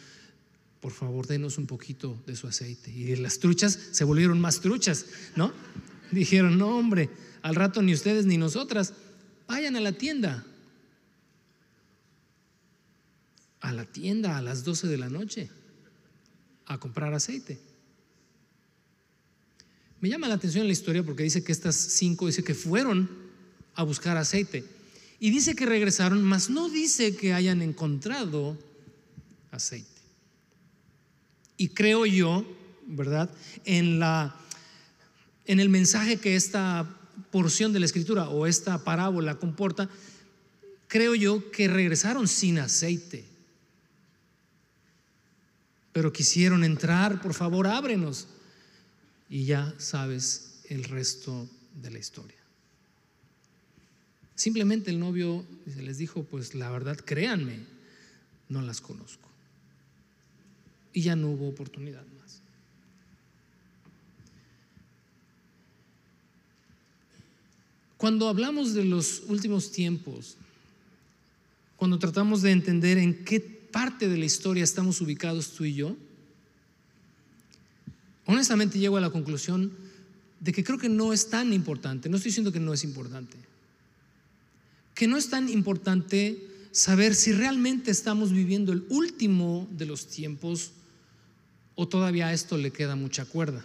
[0.81, 2.91] por favor, denos un poquito de su aceite.
[2.91, 5.53] Y las truchas se volvieron más truchas, ¿no?
[6.11, 7.11] Dijeron, no, hombre,
[7.43, 8.95] al rato ni ustedes ni nosotras,
[9.49, 10.45] vayan a la tienda.
[13.61, 15.51] A la tienda a las 12 de la noche
[16.67, 17.59] a comprar aceite.
[20.01, 23.11] Me llama la atención la historia porque dice que estas cinco dice que fueron
[23.75, 24.65] a buscar aceite.
[25.19, 28.57] Y dice que regresaron, mas no dice que hayan encontrado
[29.51, 29.89] aceite.
[31.59, 32.47] Y creo yo,
[32.87, 33.31] ¿verdad?
[33.65, 34.37] En la
[35.47, 36.89] en el mensaje que esta
[37.31, 39.89] porción de la escritura o esta parábola comporta,
[40.89, 43.25] creo yo que regresaron sin aceite.
[45.93, 48.29] Pero quisieron entrar, por favor, ábrenos
[49.29, 51.49] y ya sabes el resto
[51.81, 52.39] de la historia.
[54.35, 55.45] Simplemente el novio
[55.77, 57.59] les dijo, pues la verdad, créanme,
[58.49, 59.29] no las conozco.
[60.93, 62.41] Y ya no hubo oportunidad más.
[68.01, 70.39] Cuando hablamos de los últimos tiempos,
[71.77, 75.95] cuando tratamos de entender en qué parte de la historia estamos ubicados tú y yo,
[78.25, 79.71] honestamente llego a la conclusión
[80.41, 83.37] de que creo que no es tan importante, no estoy diciendo que no es importante,
[84.95, 90.71] que no es tan importante saber si realmente estamos viviendo el último de los tiempos
[91.75, 93.63] o todavía a esto le queda mucha cuerda.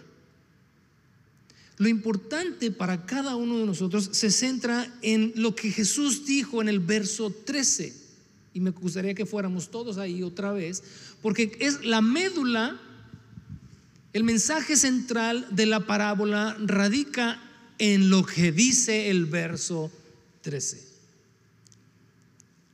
[1.78, 6.68] Lo importante para cada uno de nosotros se centra en lo que Jesús dijo en
[6.68, 7.94] el verso 13.
[8.54, 10.82] Y me gustaría que fuéramos todos ahí otra vez,
[11.20, 12.80] porque es la médula
[14.16, 17.38] el mensaje central de la parábola radica
[17.76, 19.92] en lo que dice el verso
[20.40, 20.82] 13.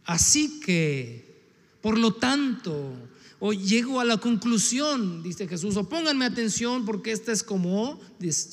[0.04, 1.42] Así que,
[1.80, 2.94] por lo tanto,
[3.44, 7.98] o llego a la conclusión, dice Jesús, o pónganme atención porque esta es como,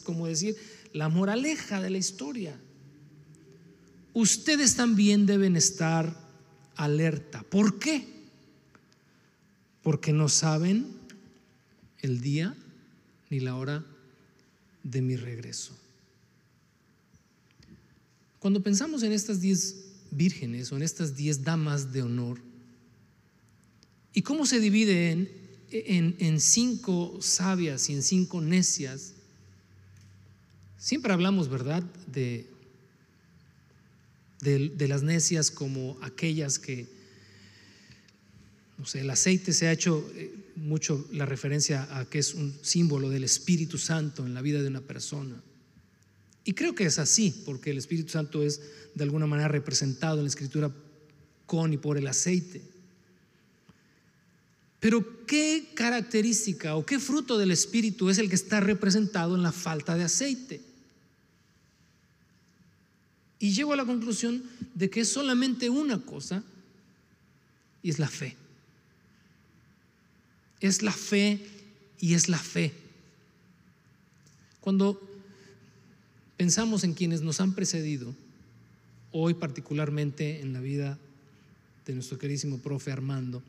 [0.03, 0.57] como decir,
[0.93, 2.59] la moraleja de la historia.
[4.13, 6.19] Ustedes también deben estar
[6.75, 7.43] alerta.
[7.43, 8.07] ¿Por qué?
[9.83, 10.87] Porque no saben
[11.99, 12.55] el día
[13.29, 13.85] ni la hora
[14.81, 15.77] de mi regreso.
[18.39, 22.48] Cuando pensamos en estas diez vírgenes o en estas diez damas de honor,
[24.13, 25.29] y cómo se dividen
[25.71, 29.13] en, en, cinco sabias y en cinco necias,
[30.77, 32.47] siempre hablamos, ¿verdad?, de,
[34.41, 36.87] de, de las necias como aquellas que,
[38.77, 42.57] no sé, el aceite se ha hecho eh, mucho la referencia a que es un
[42.61, 45.41] símbolo del Espíritu Santo en la vida de una persona.
[46.43, 48.61] Y creo que es así, porque el Espíritu Santo es
[48.95, 50.71] de alguna manera representado en la Escritura
[51.45, 52.61] con y por el aceite.
[54.79, 59.51] Pero ¿qué característica o qué fruto del Espíritu es el que está representado en la
[59.51, 60.61] falta de aceite?
[63.39, 66.43] Y llego a la conclusión de que es solamente una cosa
[67.83, 68.35] y es la fe
[70.59, 71.39] es la fe
[71.99, 72.73] y es la fe.
[74.59, 75.01] Cuando
[76.37, 78.13] pensamos en quienes nos han precedido,
[79.11, 80.97] hoy particularmente en la vida
[81.85, 83.41] de nuestro queridísimo profe Armando,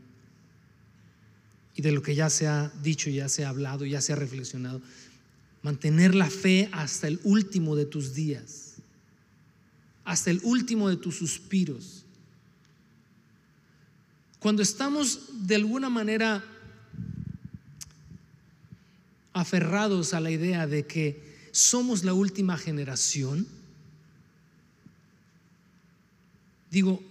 [1.81, 4.81] de lo que ya se ha dicho, ya se ha hablado, ya se ha reflexionado,
[5.63, 8.77] mantener la fe hasta el último de tus días,
[10.05, 12.05] hasta el último de tus suspiros.
[14.39, 16.43] Cuando estamos de alguna manera
[19.33, 23.47] aferrados a la idea de que somos la última generación,
[26.71, 27.03] digo,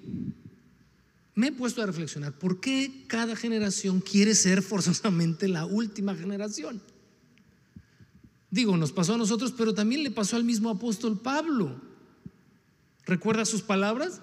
[1.39, 6.81] me he puesto a reflexionar, ¿por qué cada generación quiere ser forzosamente la última generación?
[8.51, 11.79] Digo, nos pasó a nosotros, pero también le pasó al mismo apóstol Pablo.
[13.05, 14.19] ¿Recuerda sus palabras?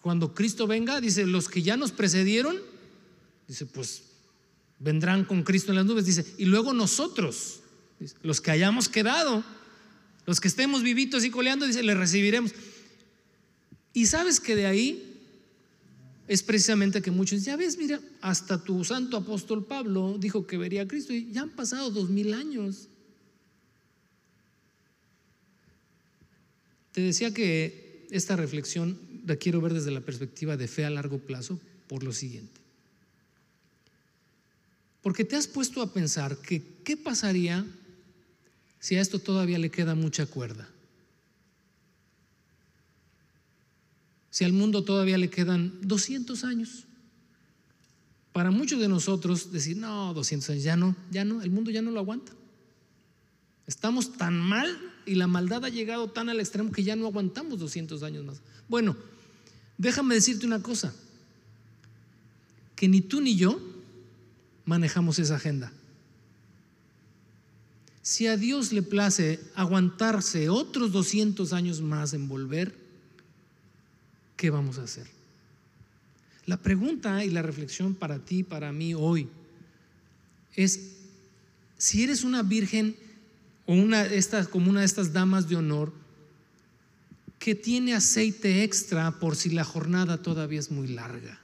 [0.00, 2.56] Cuando Cristo venga, dice, los que ya nos precedieron,
[3.46, 4.02] dice, pues
[4.80, 7.60] vendrán con Cristo en las nubes, dice, y luego nosotros,
[8.22, 9.44] los que hayamos quedado,
[10.26, 12.52] los que estemos vivitos y coleando, dice, le recibiremos.
[13.92, 15.07] Y sabes que de ahí
[16.28, 20.82] es precisamente que muchos, ya ves, mira, hasta tu santo apóstol Pablo dijo que vería
[20.82, 22.88] a Cristo y ya han pasado dos mil años.
[26.92, 31.18] Te decía que esta reflexión la quiero ver desde la perspectiva de fe a largo
[31.18, 32.60] plazo por lo siguiente.
[35.02, 37.64] Porque te has puesto a pensar que qué pasaría
[38.80, 40.68] si a esto todavía le queda mucha cuerda.
[44.30, 46.84] Si al mundo todavía le quedan 200 años.
[48.32, 51.82] Para muchos de nosotros decir, no, 200 años, ya no, ya no, el mundo ya
[51.82, 52.32] no lo aguanta.
[53.66, 57.58] Estamos tan mal y la maldad ha llegado tan al extremo que ya no aguantamos
[57.58, 58.40] 200 años más.
[58.68, 58.96] Bueno,
[59.76, 60.94] déjame decirte una cosa,
[62.76, 63.60] que ni tú ni yo
[64.64, 65.72] manejamos esa agenda.
[68.02, 72.87] Si a Dios le place aguantarse otros 200 años más en volver,
[74.38, 75.06] ¿qué vamos a hacer?
[76.46, 79.28] La pregunta y la reflexión para ti, para mí hoy,
[80.54, 80.80] es
[81.76, 82.96] si eres una virgen
[83.66, 85.92] o una estas, como una de estas damas de honor
[87.38, 91.38] que tiene aceite extra por si la jornada todavía es muy larga.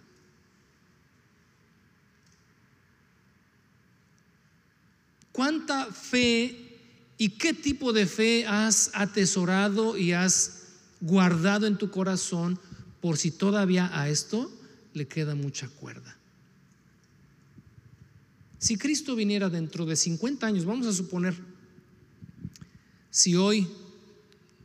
[5.33, 6.78] ¿Cuánta fe
[7.18, 10.62] y qué tipo de fe has atesorado y has
[11.00, 12.59] guardado en tu corazón
[13.05, 14.51] por si todavía a esto
[14.95, 16.17] le queda mucha cuerda?
[18.59, 21.35] Si Cristo viniera dentro de 50 años, vamos a suponer,
[23.11, 23.69] si hoy,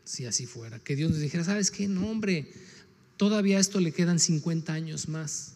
[0.06, 1.90] si así fuera, que Dios nos dijera, ¿sabes qué?
[1.90, 2.50] No, hombre,
[3.18, 5.56] todavía a esto le quedan 50 años más.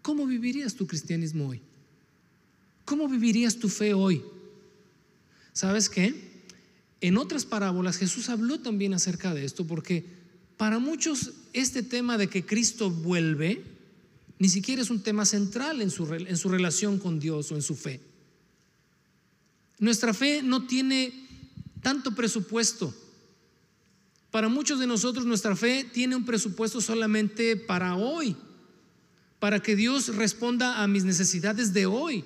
[0.00, 1.60] ¿Cómo vivirías tu cristianismo hoy?
[2.86, 4.22] ¿Cómo vivirías tu fe hoy?
[5.52, 6.14] ¿Sabes qué?
[7.02, 10.19] En otras parábolas Jesús habló también acerca de esto porque
[10.60, 13.64] para muchos este tema de que Cristo vuelve
[14.38, 17.62] ni siquiera es un tema central en su, en su relación con Dios o en
[17.62, 17.98] su fe.
[19.78, 21.14] Nuestra fe no tiene
[21.80, 22.94] tanto presupuesto.
[24.30, 28.36] Para muchos de nosotros nuestra fe tiene un presupuesto solamente para hoy,
[29.38, 32.22] para que Dios responda a mis necesidades de hoy.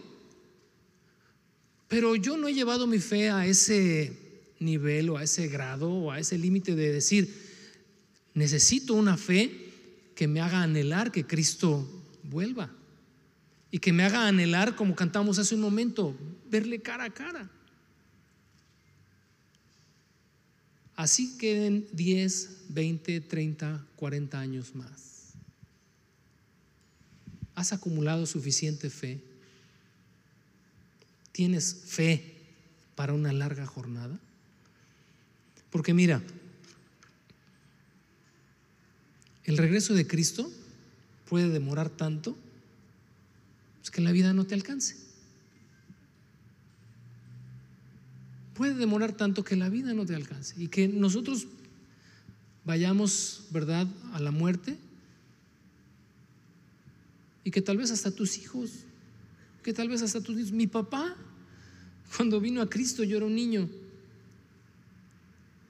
[1.86, 4.12] Pero yo no he llevado mi fe a ese
[4.58, 7.53] nivel o a ese grado o a ese límite de decir,
[8.34, 9.70] necesito una fe
[10.14, 11.88] que me haga anhelar que Cristo
[12.22, 12.70] vuelva
[13.70, 16.16] y que me haga anhelar, como cantamos hace un momento,
[16.48, 17.50] verle cara a cara.
[20.96, 25.32] Así queden 10, 20, 30, 40 años más.
[27.56, 29.20] ¿Has acumulado suficiente fe?
[31.32, 32.36] ¿Tienes fe
[32.94, 34.20] para una larga jornada?
[35.70, 36.22] Porque mira,
[39.44, 40.50] el regreso de Cristo
[41.28, 42.36] puede demorar tanto
[43.80, 44.96] pues que la vida no te alcance.
[48.54, 51.46] Puede demorar tanto que la vida no te alcance y que nosotros
[52.64, 54.76] vayamos, ¿verdad?, a la muerte
[57.42, 58.84] y que tal vez hasta tus hijos
[59.64, 61.16] que tal vez hasta tú dices, mi papá,
[62.14, 63.68] cuando vino a Cristo yo era un niño.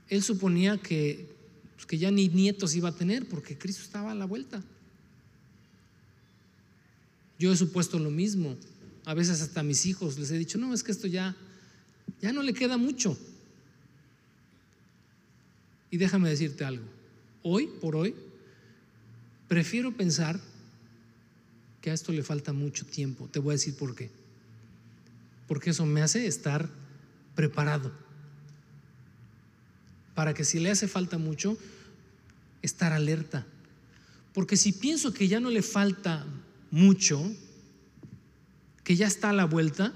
[0.08, 1.32] Él suponía que,
[1.74, 4.62] pues, que ya ni nietos iba a tener porque Cristo estaba a la vuelta.
[7.38, 8.56] Yo he supuesto lo mismo.
[9.04, 11.37] A veces hasta a mis hijos les he dicho, no, es que esto ya,
[12.22, 13.18] ya no le queda mucho.
[15.90, 16.85] Y déjame decirte algo.
[17.42, 18.14] Hoy, por hoy,
[19.48, 20.40] prefiero pensar
[21.83, 23.29] que a esto le falta mucho tiempo.
[23.31, 24.10] Te voy a decir por qué.
[25.46, 26.70] Porque eso me hace estar
[27.35, 27.92] preparado.
[30.15, 31.58] Para que si le hace falta mucho,
[32.62, 33.46] estar alerta.
[34.33, 36.27] Porque si pienso que ya no le falta
[36.71, 37.23] mucho,
[38.83, 39.92] que ya está a la vuelta,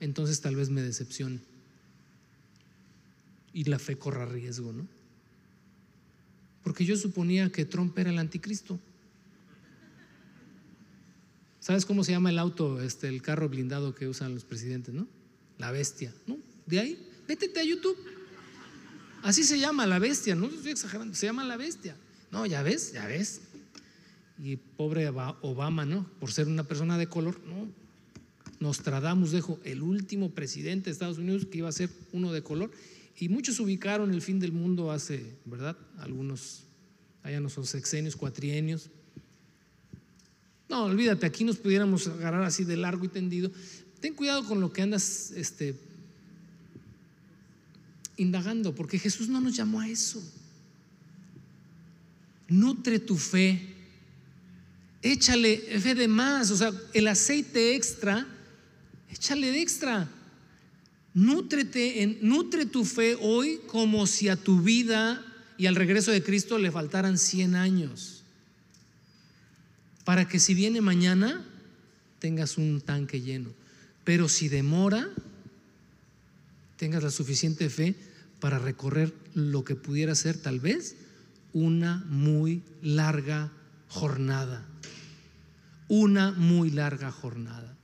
[0.00, 1.40] entonces tal vez me decepcione.
[3.52, 4.86] Y la fe corra riesgo, ¿no?
[6.62, 8.78] Porque yo suponía que Trump era el anticristo.
[11.60, 15.06] ¿Sabes cómo se llama el auto, este, el carro blindado que usan los presidentes, no?
[15.58, 16.38] La bestia, ¿no?
[16.66, 17.96] De ahí, vétete a YouTube.
[19.26, 21.96] Así se llama la bestia, no estoy exagerando, se llama la bestia.
[22.30, 23.40] No, ya ves, ya ves.
[24.40, 26.06] Y pobre Obama, ¿no?
[26.20, 27.66] Por ser una persona de color, no.
[28.60, 32.70] Nostradamus dijo, el último presidente de Estados Unidos que iba a ser uno de color.
[33.18, 35.76] Y muchos ubicaron el fin del mundo hace, ¿verdad?
[35.98, 36.62] Algunos,
[37.24, 38.90] allá no son sexenios, cuatrienios.
[40.68, 43.50] No, olvídate, aquí nos pudiéramos agarrar así de largo y tendido.
[43.98, 45.74] Ten cuidado con lo que andas este,
[48.16, 50.22] indagando, porque Jesús no nos llamó a eso.
[52.48, 53.74] Nutre tu fe.
[55.02, 58.26] Échale fe de más, o sea, el aceite extra,
[59.10, 60.08] échale de extra.
[61.14, 61.64] Nutre
[62.66, 65.24] tu fe hoy como si a tu vida
[65.56, 68.22] y al regreso de Cristo le faltaran 100 años.
[70.04, 71.44] Para que si viene mañana
[72.18, 73.50] tengas un tanque lleno.
[74.04, 75.08] Pero si demora,
[76.76, 77.94] tengas la suficiente fe
[78.40, 80.96] para recorrer lo que pudiera ser tal vez
[81.52, 83.52] una muy larga
[83.88, 84.66] jornada.
[85.88, 87.76] Una muy larga jornada.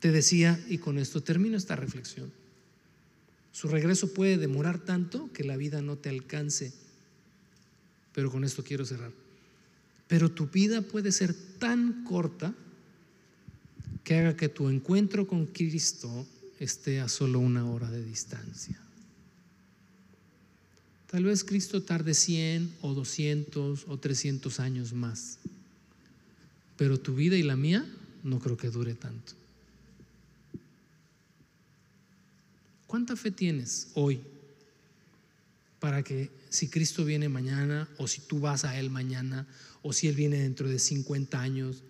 [0.00, 2.30] Te decía, y con esto termino esta reflexión,
[3.52, 6.74] su regreso puede demorar tanto que la vida no te alcance.
[8.12, 9.12] Pero con esto quiero cerrar.
[10.08, 12.52] Pero tu vida puede ser tan corta
[14.02, 16.26] que haga que tu encuentro con Cristo
[16.58, 18.78] esté a solo una hora de distancia.
[21.10, 25.38] Tal vez Cristo tarde 100 o 200 o 300 años más,
[26.76, 27.86] pero tu vida y la mía
[28.24, 29.34] no creo que dure tanto.
[32.88, 34.20] ¿Cuánta fe tienes hoy
[35.78, 39.46] para que si Cristo viene mañana o si tú vas a Él mañana
[39.82, 41.82] o si Él viene dentro de 50 años,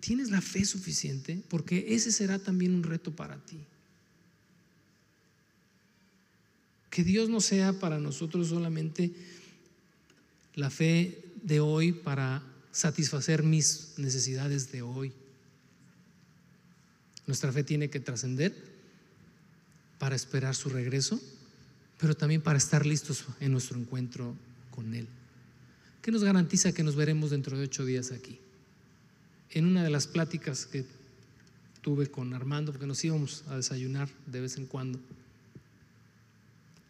[0.00, 1.42] ¿tienes la fe suficiente?
[1.48, 3.58] Porque ese será también un reto para ti.
[6.96, 9.12] Que Dios no sea para nosotros solamente
[10.54, 12.42] la fe de hoy para
[12.72, 15.12] satisfacer mis necesidades de hoy.
[17.26, 18.54] Nuestra fe tiene que trascender
[19.98, 21.20] para esperar su regreso,
[21.98, 24.34] pero también para estar listos en nuestro encuentro
[24.70, 25.06] con Él.
[26.00, 28.38] ¿Qué nos garantiza que nos veremos dentro de ocho días aquí?
[29.50, 30.86] En una de las pláticas que
[31.82, 34.98] tuve con Armando, porque nos íbamos a desayunar de vez en cuando,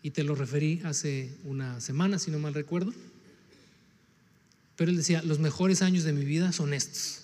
[0.07, 2.94] y te lo referí hace una semana, si no mal recuerdo.
[4.76, 7.22] Pero él decía, los mejores años de mi vida son estos.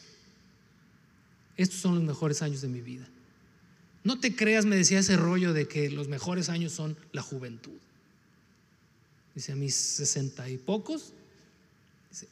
[1.56, 3.06] Estos son los mejores años de mi vida.
[4.02, 7.78] No te creas, me decía ese rollo de que los mejores años son la juventud.
[9.36, 11.12] Dice, a mis sesenta y pocos,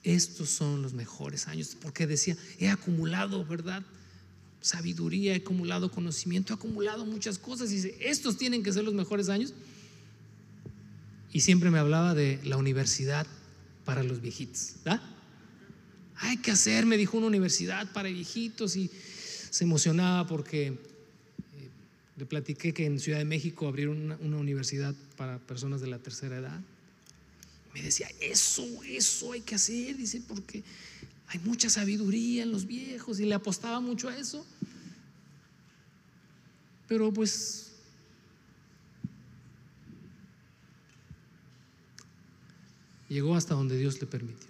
[0.03, 3.85] estos son los mejores años, porque decía, he acumulado, ¿verdad?
[4.61, 7.71] Sabiduría, he acumulado conocimiento, he acumulado muchas cosas.
[7.71, 9.55] Dice, estos tienen que ser los mejores años
[11.33, 13.27] y siempre me hablaba de la universidad
[13.85, 14.75] para los viejitos.
[16.17, 18.91] Hay que hacer, me dijo, una universidad para viejitos y
[19.51, 20.75] se emocionaba porque eh,
[22.17, 25.99] le platiqué que en Ciudad de México abrieron una, una universidad para personas de la
[25.99, 26.61] tercera edad.
[27.73, 30.63] Me decía, eso, eso hay que hacer, dice, porque
[31.29, 34.45] hay mucha sabiduría en los viejos y le apostaba mucho a eso.
[36.89, 37.70] Pero pues
[43.11, 44.49] Llegó hasta donde Dios le permitió.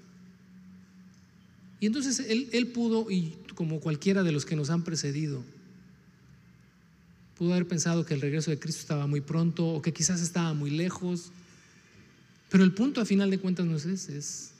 [1.81, 5.43] Y entonces él, pudo, y como cualquiera de los que nos han precedido,
[7.39, 10.53] pudo haber pensado que el regreso de Cristo estaba muy pronto o que quizás estaba
[10.53, 11.33] muy lejos.
[12.51, 14.51] Pero el punto a final de cuentas no es ese, es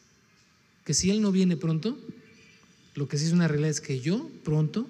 [0.87, 1.99] que si Él no viene pronto,
[2.95, 4.89] lo que sí es una realidad es que yo pronto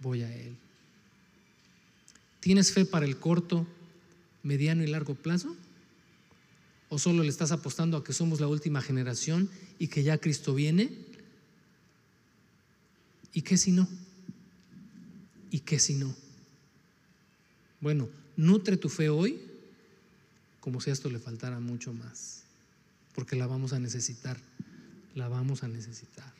[0.00, 0.56] voy a Él.
[2.40, 3.66] ¿Tienes fe para el corto,
[4.42, 5.54] mediano y largo plazo?
[6.90, 10.54] ¿O solo le estás apostando a que somos la última generación y que ya Cristo
[10.54, 10.90] viene?
[13.32, 13.88] ¿Y qué si no?
[15.52, 16.12] ¿Y qué si no?
[17.80, 19.40] Bueno, nutre tu fe hoy
[20.58, 22.42] como si a esto le faltara mucho más,
[23.14, 24.36] porque la vamos a necesitar,
[25.14, 26.34] la vamos a necesitar.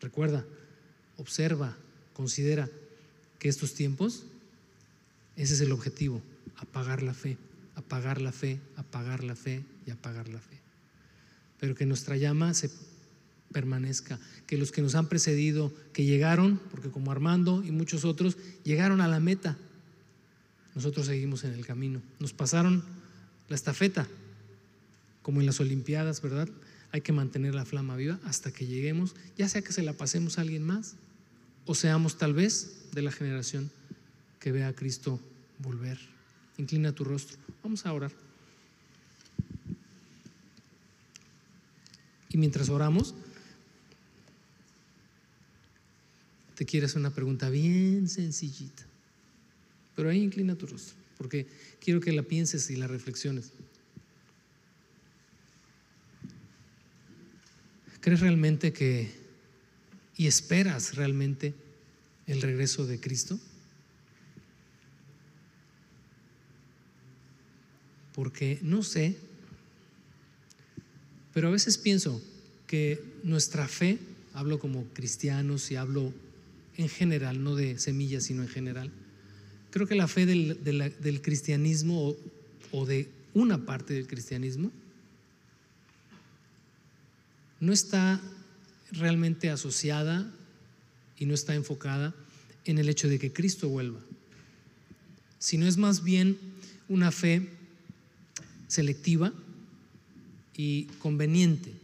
[0.00, 0.44] Recuerda,
[1.18, 1.76] observa,
[2.14, 2.70] considera
[3.38, 4.24] que estos tiempos,
[5.36, 6.22] ese es el objetivo,
[6.56, 7.36] apagar la fe
[7.74, 10.60] apagar la fe, apagar la fe y apagar la fe.
[11.58, 12.70] Pero que nuestra llama se
[13.52, 18.36] permanezca, que los que nos han precedido, que llegaron, porque como Armando y muchos otros,
[18.64, 19.56] llegaron a la meta,
[20.74, 22.00] nosotros seguimos en el camino.
[22.18, 22.82] Nos pasaron
[23.48, 24.08] la estafeta,
[25.22, 26.48] como en las Olimpiadas, ¿verdad?
[26.90, 30.38] Hay que mantener la flama viva hasta que lleguemos, ya sea que se la pasemos
[30.38, 30.96] a alguien más,
[31.66, 33.70] o seamos tal vez de la generación
[34.40, 35.20] que vea a Cristo
[35.58, 35.98] volver.
[36.58, 37.38] Inclina tu rostro.
[37.62, 38.12] Vamos a orar.
[42.30, 43.14] Y mientras oramos,
[46.54, 48.84] te quiero hacer una pregunta bien sencillita.
[49.94, 51.46] Pero ahí inclina tu rostro, porque
[51.80, 53.52] quiero que la pienses y la reflexiones.
[58.00, 59.12] ¿Crees realmente que
[60.16, 61.54] y esperas realmente
[62.26, 63.38] el regreso de Cristo?
[68.14, 69.16] Porque no sé,
[71.32, 72.22] pero a veces pienso
[72.66, 73.98] que nuestra fe,
[74.34, 76.12] hablo como cristianos y hablo
[76.76, 78.90] en general, no de semillas, sino en general,
[79.70, 82.16] creo que la fe del, cristianismo o,
[82.72, 84.70] o de una parte del cristianismo
[87.60, 88.20] no está
[88.90, 90.30] realmente asociada
[91.18, 92.14] y no está enfocada
[92.64, 94.00] en el hecho de que Cristo vuelva,
[95.38, 96.38] sino es más bien
[96.88, 97.48] una fe
[98.72, 99.34] selectiva
[100.56, 101.74] y conveniente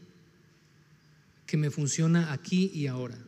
[1.46, 3.18] que me funciona aquí y ahora,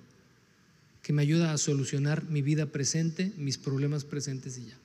[1.03, 4.79] que me ayuda a solucionar mi vida presente, mis problemas presentes y ya.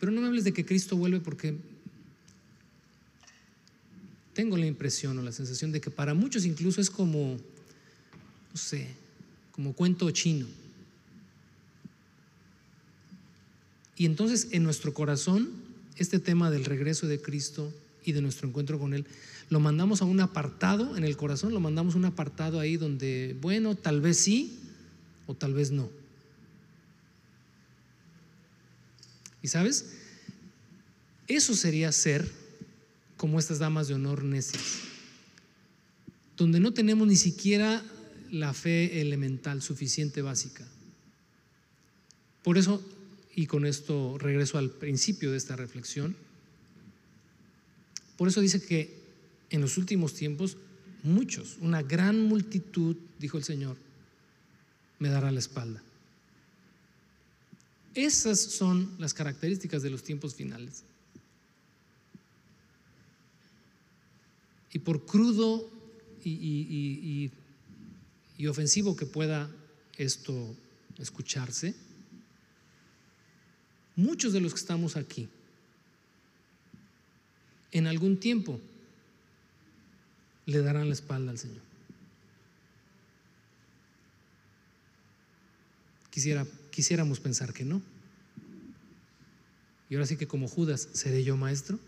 [0.00, 1.54] Pero no me hables de que Cristo vuelve porque
[4.34, 7.36] tengo la impresión o la sensación de que para muchos incluso es como,
[8.50, 8.88] no sé,
[9.52, 10.48] como cuento chino.
[13.96, 15.65] Y entonces en nuestro corazón,
[15.96, 17.72] este tema del regreso de Cristo
[18.04, 19.06] y de nuestro encuentro con Él,
[19.48, 23.36] lo mandamos a un apartado en el corazón, lo mandamos a un apartado ahí donde,
[23.40, 24.58] bueno, tal vez sí
[25.26, 25.88] o tal vez no.
[29.42, 29.86] ¿Y sabes?
[31.28, 32.28] Eso sería ser
[33.16, 34.80] como estas damas de honor necias,
[36.36, 37.82] donde no tenemos ni siquiera
[38.30, 40.64] la fe elemental suficiente básica.
[42.42, 42.82] Por eso,
[43.36, 46.16] y con esto regreso al principio de esta reflexión,
[48.16, 48.98] por eso dice que
[49.50, 50.56] en los últimos tiempos
[51.02, 53.76] muchos, una gran multitud, dijo el Señor,
[54.98, 55.82] me dará la espalda.
[57.94, 60.82] Esas son las características de los tiempos finales.
[64.72, 65.70] Y por crudo
[66.24, 67.30] y,
[68.48, 69.50] ofensivo que pueda
[69.98, 70.54] esto
[70.98, 71.74] escucharse,
[73.96, 75.28] muchos de los que estamos aquí,
[77.72, 78.60] en algún tiempo,
[80.46, 81.62] le darán la espalda al Señor.
[86.10, 87.82] Quisiera, quisiéramos pensar que no.
[89.90, 91.78] Y ahora sí que como Judas, ¿seré yo maestro?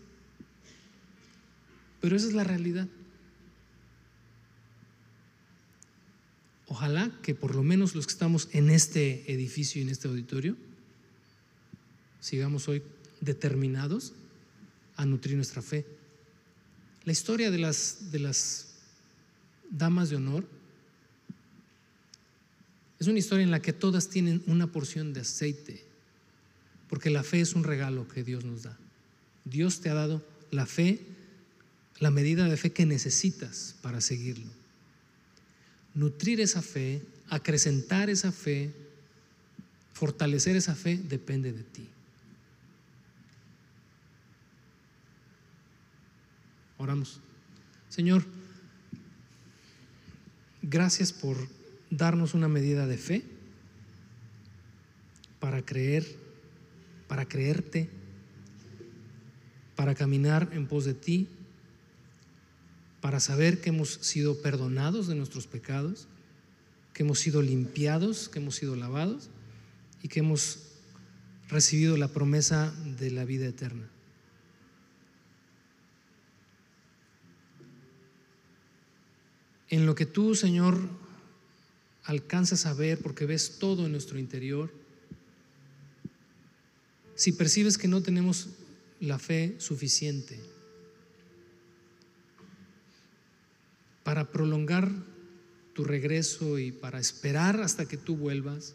[2.01, 2.87] Pero esa es la realidad.
[6.67, 10.55] Ojalá que por lo menos los que estamos en este edificio y en este auditorio
[12.19, 12.81] sigamos hoy
[13.21, 14.13] determinados
[14.95, 15.85] a nutrir nuestra fe.
[17.05, 18.67] La historia de las, de las
[19.69, 20.45] damas de honor
[22.99, 25.85] es una historia en la que todas tienen una porción de aceite,
[26.89, 28.77] porque la fe es un regalo que Dios nos da.
[29.45, 30.99] Dios te ha dado la fe
[31.99, 34.49] la medida de fe que necesitas para seguirlo.
[35.93, 38.71] Nutrir esa fe, acrecentar esa fe,
[39.93, 41.87] fortalecer esa fe depende de ti.
[46.79, 47.19] Oramos.
[47.89, 48.25] Señor,
[50.63, 51.37] gracias por
[51.91, 53.23] darnos una medida de fe
[55.39, 56.03] para creer,
[57.07, 57.89] para creerte,
[59.75, 61.27] para caminar en pos de ti
[63.01, 66.07] para saber que hemos sido perdonados de nuestros pecados,
[66.93, 69.29] que hemos sido limpiados, que hemos sido lavados
[70.03, 70.59] y que hemos
[71.47, 73.89] recibido la promesa de la vida eterna.
[79.69, 80.79] En lo que tú, Señor,
[82.03, 84.71] alcanzas a ver, porque ves todo en nuestro interior,
[87.15, 88.49] si percibes que no tenemos
[88.99, 90.39] la fe suficiente,
[94.03, 94.91] para prolongar
[95.73, 98.73] tu regreso y para esperar hasta que tú vuelvas,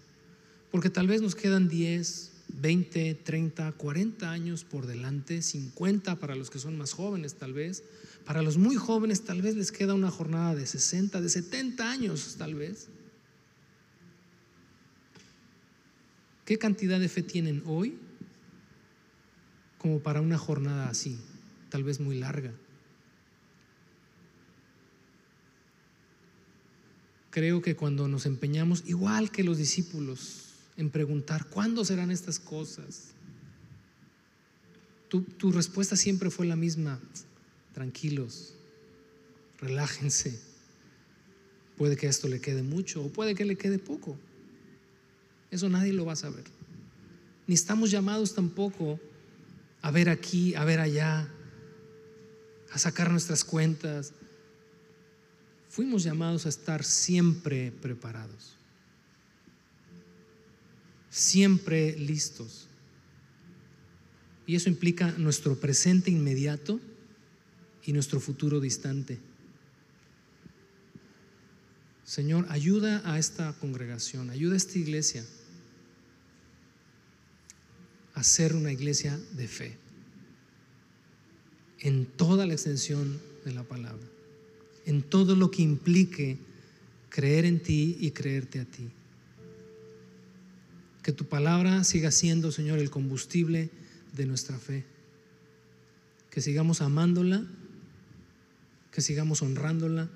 [0.71, 6.51] porque tal vez nos quedan 10, 20, 30, 40 años por delante, 50 para los
[6.51, 7.83] que son más jóvenes tal vez,
[8.25, 12.37] para los muy jóvenes tal vez les queda una jornada de 60, de 70 años
[12.39, 12.89] tal vez.
[16.45, 17.99] ¿Qué cantidad de fe tienen hoy
[19.79, 21.19] como para una jornada así,
[21.71, 22.53] tal vez muy larga?
[27.35, 30.45] creo que cuando nos empeñamos, igual que los discípulos,
[30.77, 33.09] en preguntar, ¿cuándo serán estas cosas?
[35.09, 37.01] Tu, respuesta siempre fue la misma,
[37.75, 38.55] tranquilos,
[39.61, 40.41] relájense.
[41.77, 44.17] Puede que esto le quede mucho o puede que le quede poco.
[45.51, 46.45] Eso nadie lo va a saber.
[47.47, 48.99] Ni estamos llamados tampoco
[49.83, 51.29] a ver aquí, a ver allá,
[52.73, 54.15] a sacar nuestras cuentas,
[55.69, 58.57] fuimos llamados a estar siempre preparados,
[61.11, 62.67] siempre listos.
[64.47, 66.81] Y eso implica nuestro presente inmediato
[67.87, 69.19] y nuestro futuro distante.
[72.05, 75.25] Señor, ayuda a esta congregación, ayuda a esta iglesia
[78.15, 79.77] a ser una iglesia de fe
[81.81, 84.07] en toda la extensión de la palabra,
[84.87, 86.39] en todo lo que implique
[87.11, 88.89] creer en ti y creerte a ti.
[91.03, 93.71] Que tu palabra siga siendo, Señor, el combustible
[94.15, 94.85] de nuestra fe.
[96.31, 97.47] Que sigamos amándola,
[98.95, 100.09] que sigamos honrándola,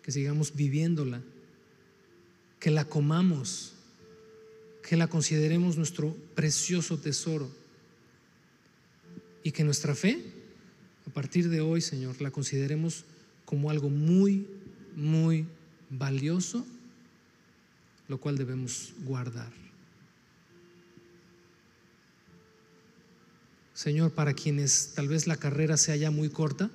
[0.00, 1.20] que sigamos viviéndola,
[2.60, 3.72] que la comamos,
[4.80, 7.50] que la consideremos nuestro precioso tesoro
[9.42, 10.22] y que nuestra fe,
[11.04, 13.04] a partir de hoy, Señor, la consideremos
[13.44, 14.46] como algo muy,
[14.94, 15.46] muy
[15.90, 16.64] valioso,
[18.06, 19.50] lo cual debemos guardar.
[23.74, 26.70] Señor, para quienes tal vez la carrera sea ya muy corta,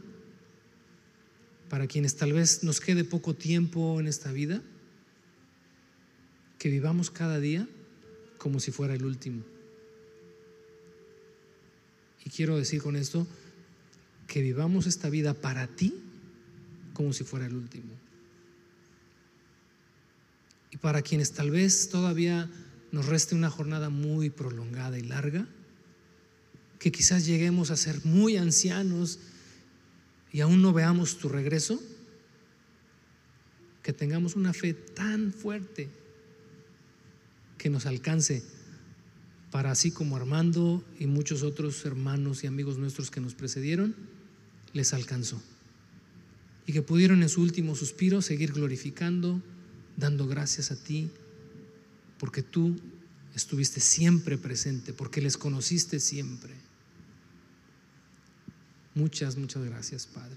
[1.71, 4.61] para quienes tal vez nos quede poco tiempo en esta vida,
[6.59, 7.65] que vivamos cada día
[8.37, 9.41] como si fuera el último.
[12.25, 13.25] Y quiero decir con esto
[14.27, 15.95] que vivamos esta vida para ti
[16.93, 17.93] como si fuera el último.
[20.71, 22.51] Y para quienes tal vez todavía
[22.91, 25.47] nos reste una jornada muy prolongada y larga,
[26.79, 29.19] que quizás lleguemos a ser muy ancianos
[30.31, 31.81] y aún no veamos tu regreso,
[33.83, 35.89] que tengamos una fe tan fuerte
[37.57, 38.43] que nos alcance
[39.51, 43.95] para así como Armando y muchos otros hermanos y amigos nuestros que nos precedieron,
[44.73, 45.41] les alcanzó.
[46.65, 49.41] Y que pudieron en su último suspiro seguir glorificando,
[49.97, 51.09] dando gracias a ti,
[52.17, 52.79] porque tú
[53.35, 56.53] estuviste siempre presente, porque les conociste siempre.
[58.93, 60.35] Muchas, muchas gracias, Padre.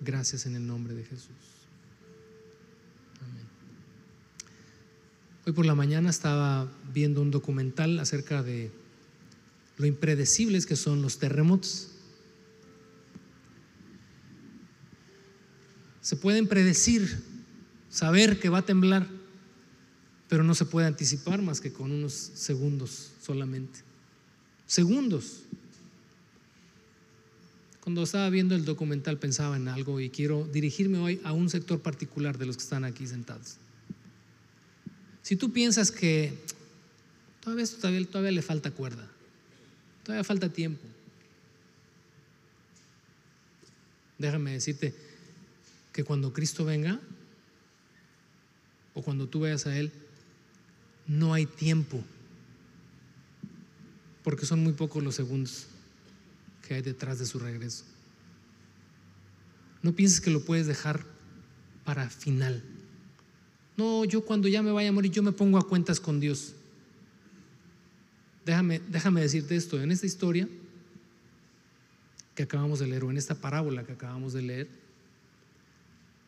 [0.00, 1.28] Gracias en el nombre de Jesús.
[3.20, 3.46] Amén.
[5.46, 8.70] Hoy por la mañana estaba viendo un documental acerca de
[9.76, 11.88] lo impredecibles que son los terremotos.
[16.00, 17.22] Se pueden predecir,
[17.88, 19.06] saber que va a temblar,
[20.28, 23.80] pero no se puede anticipar más que con unos segundos solamente.
[24.66, 25.44] Segundos.
[27.80, 31.80] Cuando estaba viendo el documental pensaba en algo y quiero dirigirme hoy a un sector
[31.80, 33.56] particular de los que están aquí sentados.
[35.22, 36.34] Si tú piensas que
[37.40, 39.08] todavía, todavía, todavía le falta cuerda,
[40.04, 40.82] todavía falta tiempo,
[44.18, 44.94] déjame decirte
[45.92, 47.00] que cuando Cristo venga
[48.92, 49.90] o cuando tú veas a Él,
[51.06, 52.04] no hay tiempo,
[54.22, 55.69] porque son muy pocos los segundos
[56.70, 57.82] que hay detrás de su regreso.
[59.82, 61.04] No pienses que lo puedes dejar
[61.84, 62.62] para final.
[63.76, 66.54] No, yo cuando ya me vaya a morir, yo me pongo a cuentas con Dios.
[68.46, 70.48] Déjame, déjame decirte esto, en esta historia
[72.36, 74.68] que acabamos de leer, o en esta parábola que acabamos de leer,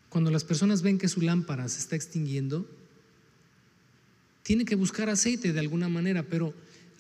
[0.09, 2.69] cuando las personas ven que su lámpara se está extinguiendo,
[4.43, 6.53] tienen que buscar aceite de alguna manera, pero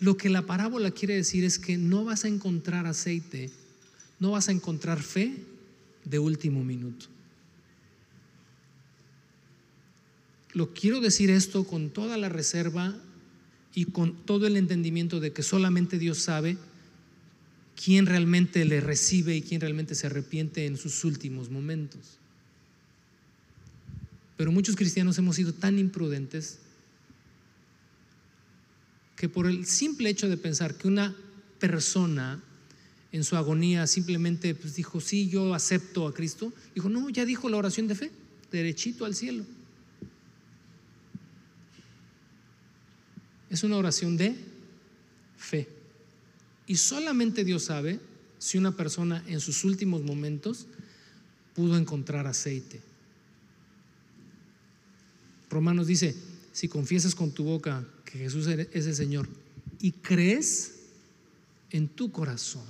[0.02, 3.52] lo que la parábola quiere decir es que no vas a encontrar aceite,
[4.18, 5.36] no vas a encontrar fe
[6.04, 7.06] de último minuto.
[10.54, 12.96] Lo quiero decir esto con toda la reserva
[13.76, 16.58] y con todo el entendimiento de que solamente Dios sabe
[17.76, 22.18] quién realmente le recibe y quién realmente se arrepiente en sus últimos momentos.
[24.36, 26.58] Pero muchos cristianos hemos sido tan imprudentes
[29.22, 31.14] que por el simple hecho de pensar que una
[31.60, 32.42] persona
[33.12, 37.48] en su agonía simplemente pues, dijo, sí, yo acepto a Cristo, dijo, no, ya dijo
[37.48, 38.10] la oración de fe,
[38.50, 39.44] derechito al cielo.
[43.48, 44.34] Es una oración de
[45.36, 45.68] fe.
[46.66, 48.00] Y solamente Dios sabe
[48.40, 50.66] si una persona en sus últimos momentos
[51.54, 52.80] pudo encontrar aceite.
[55.48, 56.16] Romanos dice,
[56.52, 59.26] si confiesas con tu boca que Jesús es el Señor
[59.80, 60.74] y crees
[61.70, 62.66] en tu corazón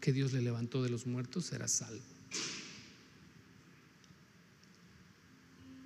[0.00, 2.02] que Dios le levantó de los muertos, serás salvo.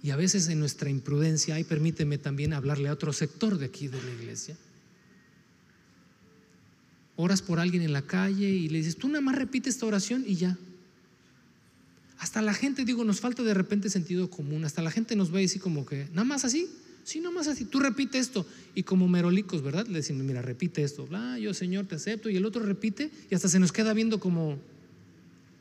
[0.03, 3.89] Y a veces en nuestra imprudencia, y permíteme también hablarle a otro sector de aquí
[3.89, 4.57] de la iglesia,
[7.17, 10.25] oras por alguien en la calle y le dices, tú nada más repite esta oración
[10.27, 10.57] y ya.
[12.19, 14.65] Hasta la gente, digo, nos falta de repente sentido común.
[14.65, 16.71] Hasta la gente nos ve así como que, nada más así.
[17.09, 17.65] Sí, nada más así.
[17.65, 18.45] Tú repite esto.
[18.75, 19.87] Y como merolicos, ¿verdad?
[19.87, 21.07] Le decimos, mira, repite esto.
[21.07, 22.29] Bla, yo, Señor, te acepto.
[22.29, 24.59] Y el otro repite y hasta se nos queda viendo como,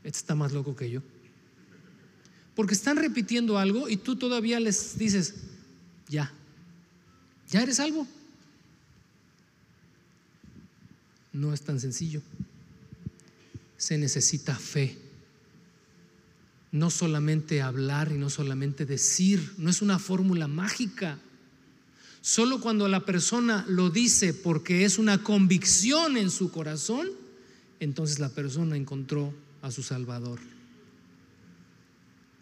[0.04, 1.02] este está más loco que yo.
[2.54, 5.36] Porque están repitiendo algo y tú todavía les dices,
[6.10, 6.34] ya,
[7.50, 8.06] ya eres salvo.
[11.32, 12.22] No es tan sencillo.
[13.78, 14.98] Se necesita fe.
[16.74, 21.22] No solamente hablar y no solamente decir, no es una fórmula mágica.
[22.28, 27.08] Solo cuando la persona lo dice porque es una convicción en su corazón,
[27.80, 30.38] entonces la persona encontró a su Salvador.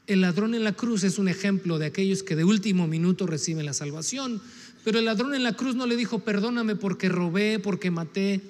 [0.07, 3.67] El ladrón en la cruz es un ejemplo de aquellos que de último minuto reciben
[3.67, 4.41] la salvación,
[4.83, 8.41] pero el ladrón en la cruz no le dijo, perdóname porque robé, porque maté.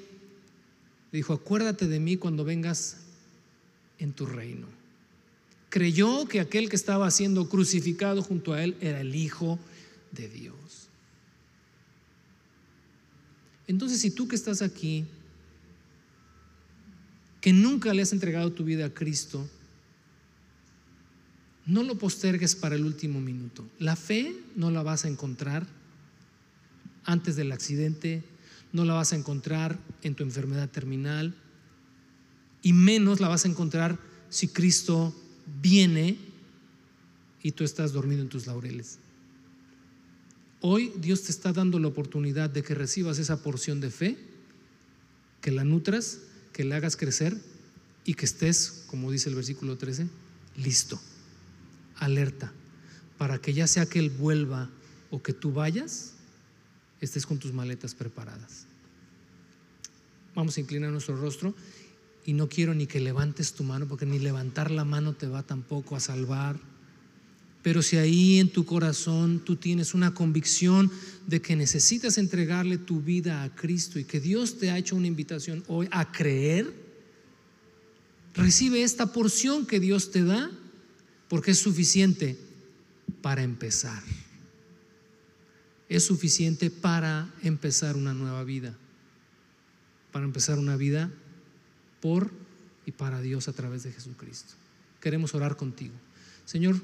[1.12, 2.96] Le dijo, acuérdate de mí cuando vengas
[4.00, 4.68] en tu reino.
[5.68, 9.60] Creyó que aquel que estaba siendo crucificado junto a él era el Hijo
[10.14, 10.85] de Dios.
[13.68, 15.06] Entonces, si tú que estás aquí,
[17.42, 19.48] que nunca le has entregado tu vida a Cristo,
[21.66, 23.68] no lo postergues para el último minuto.
[23.80, 25.66] La fe no la vas a encontrar
[27.06, 28.24] antes del accidente,
[28.72, 31.34] no la vas a encontrar en tu enfermedad terminal
[32.62, 33.98] y menos la vas a encontrar
[34.30, 35.16] si Cristo
[35.62, 36.18] viene
[37.42, 38.98] y tú estás dormido en tus laureles.
[40.62, 44.18] Hoy Dios te está dando la oportunidad de que recibas esa porción de fe,
[45.42, 46.20] que la nutras,
[46.54, 47.38] que la hagas crecer
[48.04, 50.08] y que estés, como dice el versículo 13,
[50.58, 51.00] listo,
[51.98, 52.52] alerta,
[53.18, 54.70] para que ya sea que Él vuelva
[55.12, 56.14] o que tú vayas,
[57.02, 58.66] estés con tus maletas preparadas.
[60.34, 61.54] Vamos a inclinar nuestro rostro
[62.26, 65.44] y no quiero ni que levantes tu mano, porque ni levantar la mano te va
[65.44, 66.60] tampoco a salvar.
[67.66, 70.92] Pero si ahí en tu corazón tú tienes una convicción
[71.26, 75.08] de que necesitas entregarle tu vida a Cristo y que Dios te ha hecho una
[75.08, 76.72] invitación hoy a creer,
[78.36, 80.52] recibe esta porción que Dios te da
[81.28, 82.38] porque es suficiente
[83.24, 84.04] para empezar.
[85.90, 88.78] Es suficiente para empezar una nueva vida,
[90.12, 91.12] para empezar una vida
[92.00, 92.30] por
[92.86, 94.54] y para Dios a través de Jesucristo.
[95.02, 95.96] Queremos orar contigo.
[96.46, 96.80] Señor,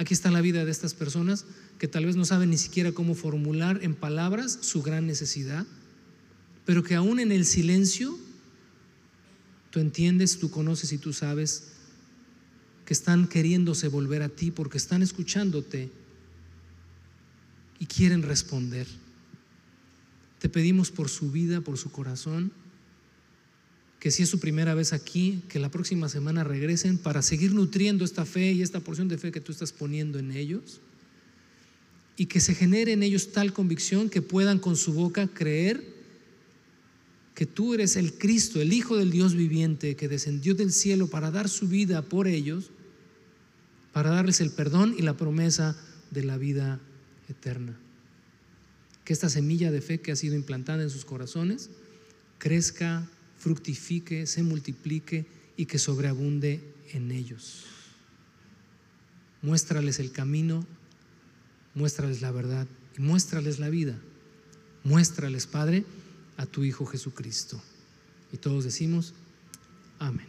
[0.00, 1.44] Aquí está la vida de estas personas
[1.78, 5.66] que tal vez no saben ni siquiera cómo formular en palabras su gran necesidad,
[6.64, 8.18] pero que aún en el silencio
[9.68, 11.64] tú entiendes, tú conoces y tú sabes
[12.86, 15.92] que están queriéndose volver a ti porque están escuchándote
[17.78, 18.86] y quieren responder.
[20.38, 22.52] Te pedimos por su vida, por su corazón
[24.00, 28.02] que si es su primera vez aquí, que la próxima semana regresen para seguir nutriendo
[28.02, 30.80] esta fe y esta porción de fe que tú estás poniendo en ellos.
[32.16, 35.84] Y que se genere en ellos tal convicción que puedan con su boca creer
[37.34, 41.30] que tú eres el Cristo, el Hijo del Dios viviente, que descendió del cielo para
[41.30, 42.70] dar su vida por ellos,
[43.92, 45.76] para darles el perdón y la promesa
[46.10, 46.80] de la vida
[47.28, 47.78] eterna.
[49.04, 51.68] Que esta semilla de fe que ha sido implantada en sus corazones
[52.38, 53.08] crezca
[53.40, 55.26] fructifique, se multiplique
[55.56, 56.62] y que sobreabunde
[56.92, 57.64] en ellos.
[59.42, 60.64] Muéstrales el camino,
[61.74, 62.66] muéstrales la verdad
[62.96, 63.98] y muéstrales la vida.
[64.84, 65.84] Muéstrales, Padre,
[66.36, 67.60] a tu Hijo Jesucristo.
[68.32, 69.14] Y todos decimos,
[69.98, 70.28] amén.